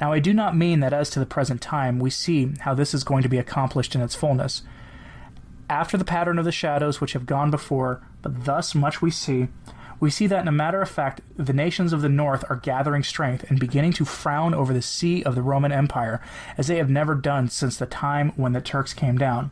Now, 0.00 0.12
I 0.12 0.18
do 0.18 0.32
not 0.32 0.56
mean 0.56 0.80
that 0.80 0.92
as 0.92 1.10
to 1.10 1.18
the 1.18 1.26
present 1.26 1.60
time 1.60 1.98
we 1.98 2.10
see 2.10 2.52
how 2.60 2.74
this 2.74 2.94
is 2.94 3.04
going 3.04 3.22
to 3.22 3.28
be 3.28 3.38
accomplished 3.38 3.94
in 3.94 4.00
its 4.00 4.14
fullness. 4.14 4.62
After 5.68 5.96
the 5.96 6.04
pattern 6.04 6.38
of 6.38 6.44
the 6.44 6.52
shadows 6.52 7.00
which 7.00 7.14
have 7.14 7.26
gone 7.26 7.50
before, 7.50 8.02
but 8.22 8.44
thus 8.44 8.74
much 8.74 9.00
we 9.00 9.10
see, 9.10 9.48
we 10.00 10.10
see 10.10 10.26
that 10.26 10.42
in 10.42 10.48
a 10.48 10.52
matter 10.52 10.82
of 10.82 10.90
fact, 10.90 11.20
the 11.36 11.52
nations 11.52 11.92
of 11.92 12.02
the 12.02 12.08
north 12.08 12.44
are 12.50 12.56
gathering 12.56 13.02
strength 13.02 13.48
and 13.48 13.58
beginning 13.58 13.92
to 13.94 14.04
frown 14.04 14.52
over 14.52 14.72
the 14.72 14.82
sea 14.82 15.22
of 15.22 15.34
the 15.34 15.42
Roman 15.42 15.72
Empire, 15.72 16.20
as 16.58 16.66
they 16.66 16.76
have 16.76 16.90
never 16.90 17.14
done 17.14 17.48
since 17.48 17.76
the 17.76 17.86
time 17.86 18.32
when 18.36 18.52
the 18.52 18.60
Turks 18.60 18.92
came 18.92 19.16
down. 19.16 19.50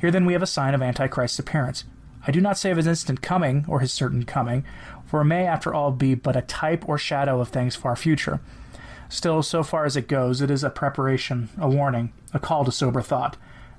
Here 0.00 0.10
then 0.10 0.24
we 0.24 0.32
have 0.32 0.42
a 0.42 0.46
sign 0.46 0.74
of 0.74 0.82
Antichrist's 0.82 1.38
appearance. 1.38 1.84
I 2.26 2.32
do 2.32 2.40
not 2.40 2.58
say 2.58 2.70
of 2.70 2.76
his 2.76 2.86
instant 2.86 3.22
coming, 3.22 3.64
or 3.68 3.80
his 3.80 3.92
certain 3.92 4.24
coming, 4.24 4.64
for 5.04 5.20
it 5.20 5.26
may 5.26 5.46
after 5.46 5.72
all 5.72 5.92
be 5.92 6.14
but 6.14 6.36
a 6.36 6.42
type 6.42 6.88
or 6.88 6.98
shadow 6.98 7.40
of 7.40 7.50
things 7.50 7.76
far 7.76 7.94
future. 7.94 8.40
Still, 9.08 9.42
so 9.42 9.62
far 9.62 9.84
as 9.84 9.96
it 9.96 10.08
goes, 10.08 10.40
it 10.40 10.50
is 10.50 10.64
a 10.64 10.70
preparation, 10.70 11.48
a 11.58 11.68
warning, 11.68 12.12
a 12.32 12.38
call 12.38 12.64
to 12.64 12.72
sober 12.72 13.00
thought, 13.00 13.36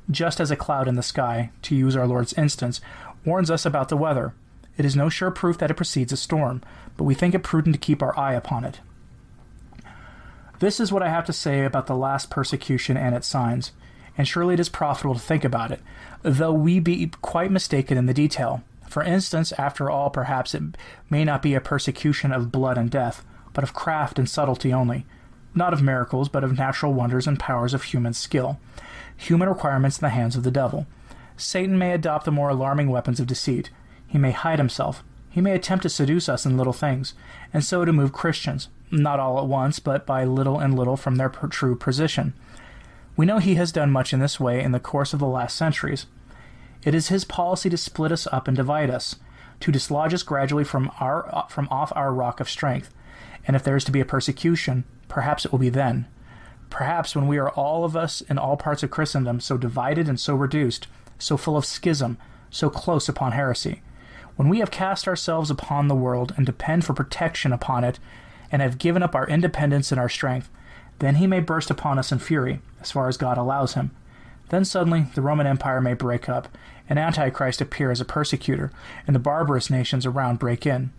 just 0.10 0.40
as 0.40 0.52
a 0.52 0.56
cloud 0.56 0.88
in 0.88 0.96
the 0.96 1.04
sky, 1.04 1.52
to 1.64 1.76
use 1.76 1.96
our 1.96 2.08
Lord's 2.08 2.34
instance, 2.34 2.80
warns 3.26 3.52
us 3.52 3.66
about 3.66 3.90
the 3.90 3.98
weather. 3.98 4.34
It 4.78 4.86
is 4.86 4.96
no 4.96 5.10
sure 5.10 5.32
proof 5.32 5.58
that 5.58 5.72
it 5.72 5.76
precedes 5.76 6.14
a 6.14 6.18
storm, 6.18 6.62
but 6.96 7.04
we 7.04 7.14
think 7.14 7.36
it 7.36 7.44
prudent 7.44 7.76
to 7.76 7.80
keep 7.80 8.02
our 8.02 8.18
eye 8.18 8.34
upon 8.34 8.64
it. 8.64 8.80
This 10.60 10.80
is 10.80 10.92
what 10.92 11.04
I 11.04 11.10
have 11.10 11.26
to 11.26 11.34
say 11.34 11.66
about 11.66 11.88
the 11.88 11.96
last 11.96 12.30
persecution 12.30 12.96
and 12.96 13.14
its 13.14 13.28
signs, 13.28 13.74
and 14.18 14.28
surely 14.28 14.54
it 14.54 14.60
is 14.60 14.70
profitable 14.70 15.14
to 15.14 15.20
think 15.20 15.44
about 15.44 15.72
it, 15.72 15.82
though 16.24 16.54
we 16.54 16.80
be 16.80 17.12
quite 17.22 17.52
mistaken 17.52 17.98
in 17.98 18.06
the 18.06 18.14
detail. 18.14 18.64
For 18.88 19.04
instance, 19.04 19.52
after 19.54 19.90
all, 19.90 20.10
perhaps 20.10 20.56
it 20.56 20.64
may 21.10 21.24
not 21.24 21.42
be 21.42 21.54
a 21.54 21.62
persecution 21.62 22.32
of 22.32 22.52
blood 22.52 22.78
and 22.78 22.90
death, 22.90 23.24
but 23.54 23.64
of 23.64 23.74
craft 23.74 24.18
and 24.18 24.30
subtlety 24.30 24.74
only, 24.74 25.06
not 25.56 25.74
of 25.74 25.82
miracles, 25.82 26.30
but 26.30 26.44
of 26.44 26.58
natural 26.58 26.94
wonders 26.94 27.28
and 27.28 27.40
powers 27.40 27.74
of 27.74 27.84
human 27.84 28.14
skill, 28.14 28.60
human 29.16 29.50
requirements 29.50 29.98
in 29.98 30.06
the 30.06 30.10
hands 30.10 30.36
of 30.36 30.44
the 30.44 30.52
devil. 30.52 30.86
Satan 31.36 31.78
may 31.78 31.92
adopt 31.92 32.26
the 32.26 32.32
more 32.32 32.50
alarming 32.50 32.90
weapons 32.90 33.20
of 33.20 33.28
deceit. 33.28 33.70
He 34.08 34.18
may 34.18 34.32
hide 34.32 34.60
himself. 34.60 35.04
He 35.30 35.42
may 35.42 35.54
attempt 35.54 35.84
to 35.84 35.90
seduce 35.90 36.28
us 36.30 36.46
in 36.46 36.58
little 36.58 36.74
things, 36.74 37.14
and 37.54 37.64
so 37.64 37.86
to 37.86 37.94
move 37.94 38.12
Christians, 38.12 38.70
not 38.90 39.20
all 39.20 39.38
at 39.38 39.46
once, 39.46 39.80
but 39.80 40.06
by 40.06 40.24
little 40.24 40.60
and 40.60 40.76
little 40.76 40.98
from 40.98 41.18
their 41.18 41.30
true 41.30 41.76
position. 41.76 42.34
We 43.16 43.26
know 43.26 43.38
he 43.38 43.56
has 43.56 43.72
done 43.72 43.92
much 43.92 44.14
in 44.14 44.20
this 44.20 44.40
way 44.40 44.64
in 44.64 44.72
the 44.72 44.80
course 44.80 45.14
of 45.14 45.20
the 45.20 45.28
last 45.28 45.56
centuries. 45.56 46.08
It 46.84 46.96
is 46.96 47.10
his 47.10 47.26
policy 47.26 47.70
to 47.70 47.78
split 47.78 48.12
us 48.12 48.28
up 48.32 48.48
and 48.48 48.58
divide 48.58 48.90
us, 48.90 49.16
to 49.60 49.72
dislodge 49.72 50.14
us 50.14 50.24
gradually 50.24 50.64
from 50.64 50.92
our 51.00 51.48
from 51.50 51.68
off 51.70 51.92
our 51.96 52.14
rock 52.14 52.40
of 52.40 52.50
strength. 52.50 52.94
And 53.46 53.56
if 53.56 53.64
there 53.64 53.76
is 53.76 53.84
to 53.86 53.92
be 53.92 54.02
a 54.02 54.06
persecution, 54.06 54.84
Perhaps 55.08 55.46
it 55.46 55.52
will 55.52 55.60
be 55.60 55.70
then. 55.70 56.06
Perhaps 56.70 57.16
when 57.16 57.28
we 57.28 57.38
are 57.38 57.50
all 57.50 57.86
of 57.86 57.96
us 57.96 58.22
in 58.22 58.38
all 58.38 58.58
parts 58.58 58.84
of 58.84 58.92
Christendom 58.92 59.40
so 59.40 59.58
divided 59.58 60.10
and 60.10 60.20
so 60.20 60.36
reduced, 60.36 60.88
so 61.18 61.38
full 61.38 61.58
of 61.58 61.66
schism, 61.66 62.18
so 62.50 62.70
close 62.70 63.08
upon 63.08 63.32
heresy, 63.32 63.82
when 64.36 64.50
we 64.50 64.60
have 64.60 64.72
cast 64.72 65.08
ourselves 65.08 65.50
upon 65.50 65.88
the 65.88 65.96
world 65.96 66.34
and 66.38 66.46
depend 66.46 66.86
for 66.86 66.94
protection 66.94 67.54
upon 67.54 67.84
it, 67.84 68.00
and 68.52 68.62
have 68.62 68.78
given 68.78 69.04
up 69.04 69.16
our 69.16 69.28
independence 69.28 69.92
and 69.92 70.00
our 70.00 70.10
strength, 70.10 70.50
then 71.00 71.16
he 71.16 71.28
may 71.28 71.40
burst 71.40 71.70
upon 71.70 71.98
us 72.00 72.12
in 72.12 72.20
fury, 72.20 72.62
as 72.82 72.92
far 72.92 73.08
as 73.08 73.18
God 73.18 73.38
allows 73.38 73.74
him. 73.74 73.92
Then 74.50 74.64
suddenly 74.64 75.08
the 75.16 75.22
Roman 75.22 75.48
Empire 75.48 75.82
may 75.82 75.94
break 75.94 76.30
up, 76.30 76.48
and 76.90 76.98
Antichrist 76.98 77.62
appear 77.62 77.92
as 77.92 78.02
a 78.02 78.06
persecutor, 78.06 78.72
and 79.06 79.16
the 79.16 79.20
barbarous 79.20 79.70
nations 79.70 80.06
around 80.06 80.40
break 80.40 80.66
in. 80.66 80.92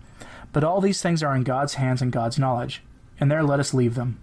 But 0.52 0.64
all 0.64 0.80
these 0.80 1.02
things 1.02 1.22
are 1.22 1.34
in 1.34 1.42
God's 1.44 1.74
hands 1.74 2.02
and 2.02 2.12
God's 2.12 2.38
knowledge 2.38 2.82
and 3.20 3.30
there 3.30 3.42
let 3.42 3.60
us 3.60 3.74
leave 3.74 3.94
them. 3.94 4.18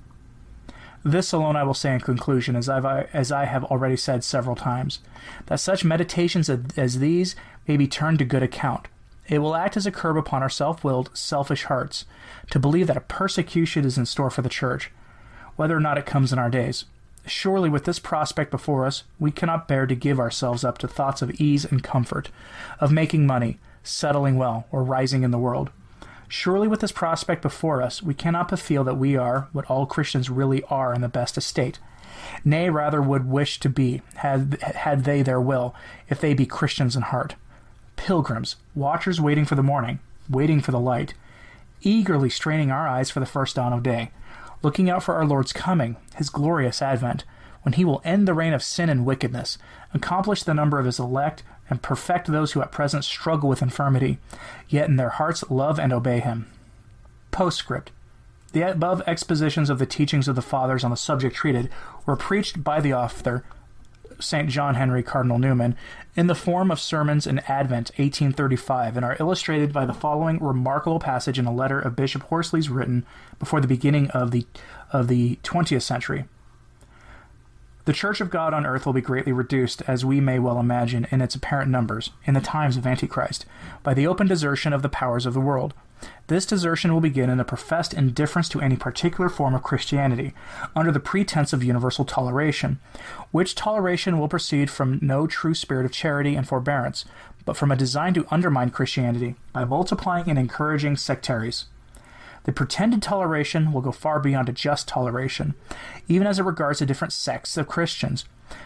This 1.03 1.31
alone 1.31 1.55
I 1.55 1.63
will 1.63 1.75
say 1.75 1.93
in 1.93 1.99
conclusion, 1.99 2.55
as, 2.55 2.67
I've, 2.67 2.85
as 2.85 3.31
I 3.31 3.45
have 3.45 3.63
already 3.65 3.95
said 3.95 4.23
several 4.23 4.55
times, 4.55 4.99
that 5.45 5.59
such 5.59 5.85
meditations 5.85 6.49
as 6.49 6.99
these 6.99 7.35
may 7.67 7.77
be 7.77 7.87
turned 7.87 8.19
to 8.19 8.25
good 8.25 8.41
account. 8.41 8.87
It 9.27 9.39
will 9.39 9.55
act 9.55 9.77
as 9.77 9.85
a 9.85 9.91
curb 9.91 10.17
upon 10.17 10.41
our 10.41 10.49
self 10.49 10.83
willed, 10.83 11.11
selfish 11.13 11.63
hearts 11.63 12.05
to 12.49 12.59
believe 12.59 12.87
that 12.87 12.97
a 12.97 13.01
persecution 13.01 13.85
is 13.85 13.97
in 13.97 14.05
store 14.05 14.31
for 14.31 14.41
the 14.41 14.49
church, 14.49 14.91
whether 15.55 15.75
or 15.75 15.79
not 15.79 15.97
it 15.97 16.05
comes 16.05 16.33
in 16.33 16.39
our 16.39 16.49
days. 16.49 16.85
Surely, 17.27 17.69
with 17.69 17.85
this 17.85 17.99
prospect 17.99 18.51
before 18.51 18.85
us, 18.85 19.03
we 19.19 19.31
cannot 19.31 19.67
bear 19.67 19.87
to 19.87 19.95
give 19.95 20.19
ourselves 20.19 20.63
up 20.63 20.77
to 20.77 20.87
thoughts 20.87 21.21
of 21.21 21.31
ease 21.41 21.65
and 21.65 21.83
comfort, 21.83 22.29
of 22.79 22.91
making 22.91 23.25
money, 23.25 23.57
settling 23.83 24.37
well, 24.37 24.67
or 24.71 24.83
rising 24.83 25.23
in 25.23 25.31
the 25.31 25.39
world. 25.39 25.71
Surely, 26.27 26.67
with 26.67 26.81
this 26.81 26.91
prospect 26.91 27.41
before 27.41 27.81
us, 27.81 28.03
we 28.03 28.13
cannot 28.13 28.49
but 28.49 28.59
feel 28.59 28.83
that 28.83 28.97
we 28.97 29.15
are 29.15 29.47
what 29.53 29.65
all 29.65 29.85
Christians 29.85 30.29
really 30.29 30.63
are 30.63 30.93
in 30.93 31.01
the 31.01 31.07
best 31.07 31.37
estate. 31.37 31.79
Nay, 32.43 32.69
rather 32.69 33.01
would 33.01 33.27
wish 33.27 33.59
to 33.59 33.69
be, 33.69 34.01
had, 34.15 34.59
had 34.61 35.03
they 35.03 35.21
their 35.21 35.41
will, 35.41 35.75
if 36.09 36.19
they 36.19 36.33
be 36.33 36.45
Christians 36.45 36.95
in 36.95 37.03
heart. 37.03 37.35
Pilgrims, 37.95 38.55
watchers 38.73 39.21
waiting 39.21 39.45
for 39.45 39.55
the 39.55 39.63
morning, 39.63 39.99
waiting 40.29 40.61
for 40.61 40.71
the 40.71 40.79
light, 40.79 41.13
eagerly 41.81 42.29
straining 42.29 42.71
our 42.71 42.87
eyes 42.87 43.09
for 43.09 43.19
the 43.19 43.25
first 43.25 43.55
dawn 43.55 43.73
of 43.73 43.83
day, 43.83 44.11
looking 44.65 44.89
out 44.89 45.03
for 45.03 45.13
our 45.13 45.27
Lord's 45.27 45.53
coming, 45.53 45.95
his 46.15 46.31
glorious 46.31 46.81
advent, 46.81 47.23
when 47.61 47.73
he 47.73 47.85
will 47.85 48.01
end 48.03 48.27
the 48.27 48.33
reign 48.33 48.51
of 48.51 48.63
sin 48.63 48.89
and 48.89 49.05
wickedness, 49.05 49.59
accomplish 49.93 50.41
the 50.41 50.55
number 50.55 50.79
of 50.79 50.87
his 50.87 50.97
elect, 50.97 51.43
and 51.69 51.83
perfect 51.83 52.25
those 52.25 52.53
who 52.53 52.61
at 52.63 52.71
present 52.71 53.05
struggle 53.05 53.47
with 53.47 53.61
infirmity, 53.61 54.17
yet 54.67 54.89
in 54.89 54.95
their 54.95 55.09
hearts 55.09 55.43
love 55.51 55.79
and 55.79 55.93
obey 55.93 56.19
him. 56.19 56.47
Postscript. 57.29 57.91
The 58.53 58.71
above 58.71 59.03
expositions 59.05 59.69
of 59.69 59.77
the 59.77 59.85
teachings 59.85 60.27
of 60.27 60.35
the 60.35 60.41
Fathers 60.41 60.83
on 60.83 60.89
the 60.89 60.97
subject 60.97 61.35
treated 61.35 61.69
were 62.07 62.15
preached 62.15 62.63
by 62.63 62.81
the 62.81 62.93
author, 62.93 63.45
St. 64.19 64.49
John 64.49 64.75
Henry 64.75 65.03
Cardinal 65.03 65.39
Newman, 65.39 65.75
in 66.15 66.27
the 66.27 66.35
form 66.35 66.71
of 66.71 66.79
sermons 66.79 67.27
in 67.27 67.39
Advent 67.39 67.91
1835 67.97 68.97
and 68.97 69.05
are 69.05 69.17
illustrated 69.19 69.73
by 69.73 69.85
the 69.85 69.93
following 69.93 70.43
remarkable 70.43 70.99
passage 70.99 71.37
in 71.39 71.45
a 71.45 71.53
letter 71.53 71.79
of 71.79 71.95
Bishop 71.95 72.23
Horsley's 72.23 72.69
written 72.69 73.05
before 73.39 73.61
the 73.61 73.67
beginning 73.67 74.09
of 74.11 74.31
the, 74.31 74.45
of 74.91 75.07
the 75.07 75.39
20th 75.43 75.81
century. 75.81 76.25
The 77.85 77.93
Church 77.93 78.19
of 78.19 78.31
God 78.31 78.53
on 78.53 78.65
earth 78.65 78.85
will 78.87 78.93
be 78.93 79.01
greatly 79.01 79.31
reduced, 79.31 79.83
as 79.87 80.03
we 80.03 80.19
may 80.19 80.39
well 80.39 80.59
imagine, 80.59 81.07
in 81.11 81.21
its 81.21 81.35
apparent 81.35 81.69
numbers, 81.69 82.09
in 82.25 82.33
the 82.33 82.41
times 82.41 82.77
of 82.77 82.87
Antichrist, 82.87 83.45
by 83.83 83.93
the 83.93 84.07
open 84.07 84.25
desertion 84.25 84.73
of 84.73 84.81
the 84.81 84.89
powers 84.89 85.27
of 85.27 85.35
the 85.35 85.39
world. 85.39 85.75
This 86.27 86.45
desertion 86.45 86.93
will 86.93 87.01
begin 87.01 87.29
in 87.29 87.39
a 87.39 87.45
professed 87.45 87.93
indifference 87.93 88.49
to 88.49 88.61
any 88.61 88.75
particular 88.75 89.29
form 89.29 89.53
of 89.53 89.63
Christianity, 89.63 90.33
under 90.75 90.91
the 90.91 90.99
pretense 90.99 91.53
of 91.53 91.63
universal 91.63 92.05
toleration, 92.05 92.79
which 93.31 93.55
toleration 93.55 94.19
will 94.19 94.27
proceed 94.27 94.69
from 94.69 94.99
no 95.01 95.27
true 95.27 95.53
spirit 95.53 95.85
of 95.85 95.91
charity 95.91 96.35
and 96.35 96.47
forbearance, 96.47 97.05
but 97.45 97.55
from 97.55 97.71
a 97.71 97.75
design 97.75 98.13
to 98.15 98.25
undermine 98.31 98.71
Christianity 98.71 99.35
by 99.53 99.65
multiplying 99.65 100.29
and 100.29 100.39
encouraging 100.39 100.97
sectaries. 100.97 101.65
The 102.45 102.51
pretended 102.51 103.01
toleration 103.01 103.71
will 103.71 103.81
go 103.81 103.91
far 103.91 104.19
beyond 104.19 104.49
a 104.49 104.53
just 104.53 104.87
toleration, 104.87 105.55
even 106.07 106.27
as 106.27 106.39
it 106.39 106.43
regards 106.43 106.79
the 106.79 106.85
different 106.85 107.13
sects 107.13 107.57
of 107.57 107.67
Christians. 107.67 108.25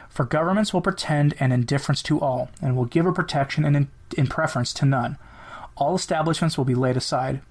For 0.09 0.25
governments 0.25 0.73
will 0.73 0.81
pretend 0.81 1.33
an 1.39 1.51
indifference 1.51 2.01
to 2.03 2.19
all, 2.19 2.49
and 2.61 2.75
will 2.75 2.85
give 2.85 3.05
a 3.05 3.13
protection 3.13 3.63
in, 3.63 3.87
in 4.17 4.27
preference 4.27 4.73
to 4.73 4.85
none. 4.85 5.17
All 5.79 5.95
establishments 5.95 6.57
will 6.57 6.65
be 6.65 6.75
laid 6.75 6.97
aside. 6.97 7.41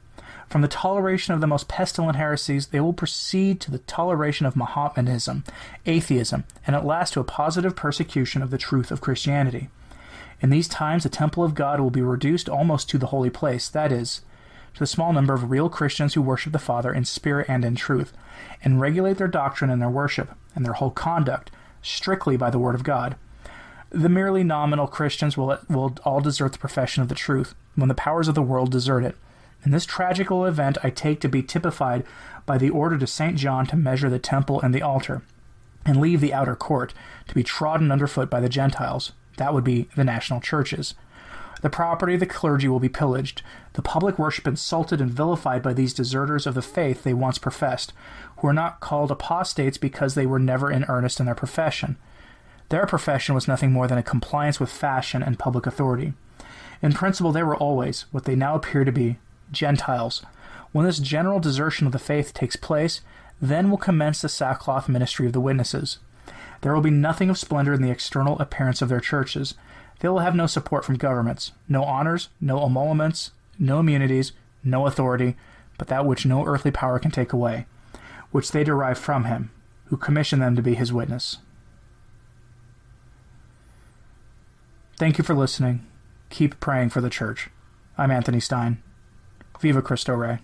From 0.49 0.61
the 0.61 0.69
toleration 0.69 1.35
of 1.35 1.41
the 1.41 1.47
most 1.47 1.67
pestilent 1.67 2.17
heresies, 2.17 2.69
they 2.69 2.81
will 2.81 2.93
proceed 2.93 3.59
to 3.61 3.71
the 3.71 3.79
toleration 3.79 4.45
of 4.45 4.55
Mohammedanism, 4.55 5.45
atheism, 5.87 6.45
and 6.67 6.77
at 6.77 6.85
last 6.85 7.15
to 7.15 7.21
a 7.21 7.25
positive 7.25 7.75
persecution 7.75 8.43
of 8.43 8.51
the 8.51 8.59
truth 8.59 8.91
of 8.91 9.01
Christianity. 9.01 9.71
In 10.41 10.51
these 10.51 10.69
times, 10.69 11.03
the 11.03 11.09
temple 11.09 11.43
of 11.43 11.55
God 11.55 11.81
will 11.81 11.91
be 11.91 12.03
reduced 12.03 12.49
almost 12.49 12.89
to 12.91 12.99
the 12.99 13.07
holy 13.07 13.31
place, 13.31 13.69
that 13.71 13.91
is, 13.91 14.21
to 14.75 14.81
the 14.81 14.87
small 14.87 15.13
number 15.13 15.33
of 15.33 15.51
real 15.51 15.71
Christians 15.71 16.15
who 16.15 16.23
worship 16.23 16.53
the 16.53 16.59
Father 16.59 16.93
in 16.93 17.07
spirit 17.07 17.49
and 17.49 17.65
in 17.65 17.75
truth, 17.75 18.13
and 18.63 18.81
regulate 18.81 19.17
their 19.17 19.29
doctrine 19.29 19.71
and 19.71 19.81
their 19.81 19.89
worship, 19.89 20.35
and 20.55 20.67
their 20.67 20.75
whole 20.75 20.91
conduct, 20.91 21.51
strictly 21.81 22.37
by 22.37 22.51
the 22.51 22.59
Word 22.59 22.75
of 22.75 22.85
God. 22.85 23.17
The 23.91 24.11
merely 24.11 24.45
nominal 24.45 24.87
Christians 24.87 25.37
will, 25.37 25.59
will 25.69 25.97
all 26.05 26.21
desert 26.21 26.53
the 26.53 26.59
profession 26.59 27.03
of 27.03 27.09
the 27.09 27.15
truth 27.15 27.55
when 27.79 27.89
the 27.89 27.95
powers 27.95 28.29
of 28.29 28.35
the 28.35 28.43
world 28.43 28.73
desert 28.73 29.05
it, 29.05 29.17
And 29.65 29.75
this 29.75 29.87
tragical 29.87 30.45
event 30.45 30.79
I 30.83 30.91
take 30.91 31.21
to 31.21 31.29
be 31.29 31.43
typified 31.43 32.05
by 32.47 32.59
the 32.59 32.71
order 32.71 32.97
to 32.99 33.07
St. 33.07 33.37
John 33.37 33.67
to 33.67 33.77
measure 33.77 34.09
the 34.09 34.19
temple 34.19 34.61
and 34.61 34.75
the 34.75 34.83
altar, 34.83 35.23
and 35.85 36.01
leave 36.01 36.21
the 36.21 36.35
outer 36.35 36.57
court 36.57 36.95
to 37.27 37.35
be 37.35 37.43
trodden 37.43 37.91
underfoot 37.91 38.31
by 38.31 38.41
the 38.41 38.49
Gentiles. 38.49 39.13
That 39.37 39.55
would 39.55 39.65
be 39.65 39.89
the 39.97 40.05
national 40.05 40.41
churches. 40.41 40.95
The 41.61 41.71
property 41.71 42.15
of 42.15 42.21
the 42.21 42.27
clergy 42.27 42.69
will 42.69 42.79
be 42.79 42.89
pillaged, 42.89 43.43
the 43.73 43.83
public 43.83 44.19
worship 44.19 44.47
insulted 44.47 45.01
and 45.01 45.11
vilified 45.11 45.63
by 45.63 45.73
these 45.73 45.95
deserters 45.95 46.47
of 46.47 46.55
the 46.55 46.63
faith 46.63 47.03
they 47.03 47.15
once 47.15 47.39
professed, 47.39 47.93
who 48.39 48.49
are 48.49 48.53
not 48.53 48.81
called 48.81 49.11
apostates 49.11 49.77
because 49.77 50.15
they 50.15 50.27
were 50.27 50.39
never 50.39 50.71
in 50.71 50.85
earnest 50.85 51.19
in 51.19 51.27
their 51.27 51.35
profession. 51.35 51.97
Their 52.69 52.87
profession 52.87 53.35
was 53.35 53.49
nothing 53.49 53.73
more 53.73 53.89
than 53.89 53.99
a 53.99 54.03
compliance 54.03 54.61
with 54.61 54.71
fashion 54.71 55.23
and 55.23 55.39
public 55.39 55.67
authority. 55.67 56.13
In 56.81 56.93
principle, 56.93 57.33
they 57.33 57.43
were 57.43 57.57
always, 57.57 58.03
what 58.13 58.25
they 58.25 58.37
now 58.37 58.55
appear 58.55 58.85
to 58.85 58.93
be, 58.93 59.19
Gentiles. 59.51 60.25
When 60.73 60.85
this 60.85 60.99
general 60.99 61.41
desertion 61.41 61.87
of 61.87 61.93
the 61.93 61.99
faith 61.99 62.35
takes 62.35 62.57
place, 62.57 63.01
then 63.41 63.71
will 63.71 63.79
commence 63.79 64.21
the 64.21 64.29
sackcloth 64.29 64.89
ministry 64.89 65.27
of 65.27 65.33
the 65.33 65.41
witnesses. 65.41 65.99
There 66.61 66.75
will 66.75 66.81
be 66.81 66.91
nothing 66.91 67.31
of 67.31 67.39
splendor 67.39 67.73
in 67.73 67.83
the 67.83 67.91
external 67.91 68.39
appearance 68.39 68.83
of 68.83 68.89
their 68.89 69.01
churches. 69.01 69.55
They 70.01 70.09
will 70.09 70.19
have 70.21 70.35
no 70.35 70.47
support 70.47 70.85
from 70.85 70.97
governments, 70.97 71.53
no 71.69 71.85
honors, 71.85 72.29
no 72.41 72.65
emoluments, 72.65 73.33
no 73.59 73.81
immunities, 73.81 74.33
no 74.63 74.87
authority, 74.87 75.37
but 75.79 75.89
that 75.89 76.05
which 76.05 76.27
no 76.27 76.45
earthly 76.45 76.71
power 76.71 76.99
can 76.99 77.11
take 77.11 77.33
away, 77.33 77.67
which 78.31 78.53
they 78.53 78.65
derive 78.65 78.99
from 78.99 79.25
him, 79.25 79.51
who 79.87 79.97
commissioned 79.97 80.43
them 80.43 80.57
to 80.57 80.63
be 80.63 80.75
his 80.75 80.93
witness. 80.93 81.39
Thank 84.97 85.17
you 85.17 85.25
for 85.25 85.35
listening. 85.35 85.87
Keep 86.31 86.61
praying 86.61 86.91
for 86.91 87.01
the 87.01 87.11
church. 87.11 87.49
I'm 87.97 88.11
Anthony 88.11 88.41
Stein. 88.41 88.83
Viva 89.61 89.83
Cristo 89.83 90.15
Rey. 90.15 90.39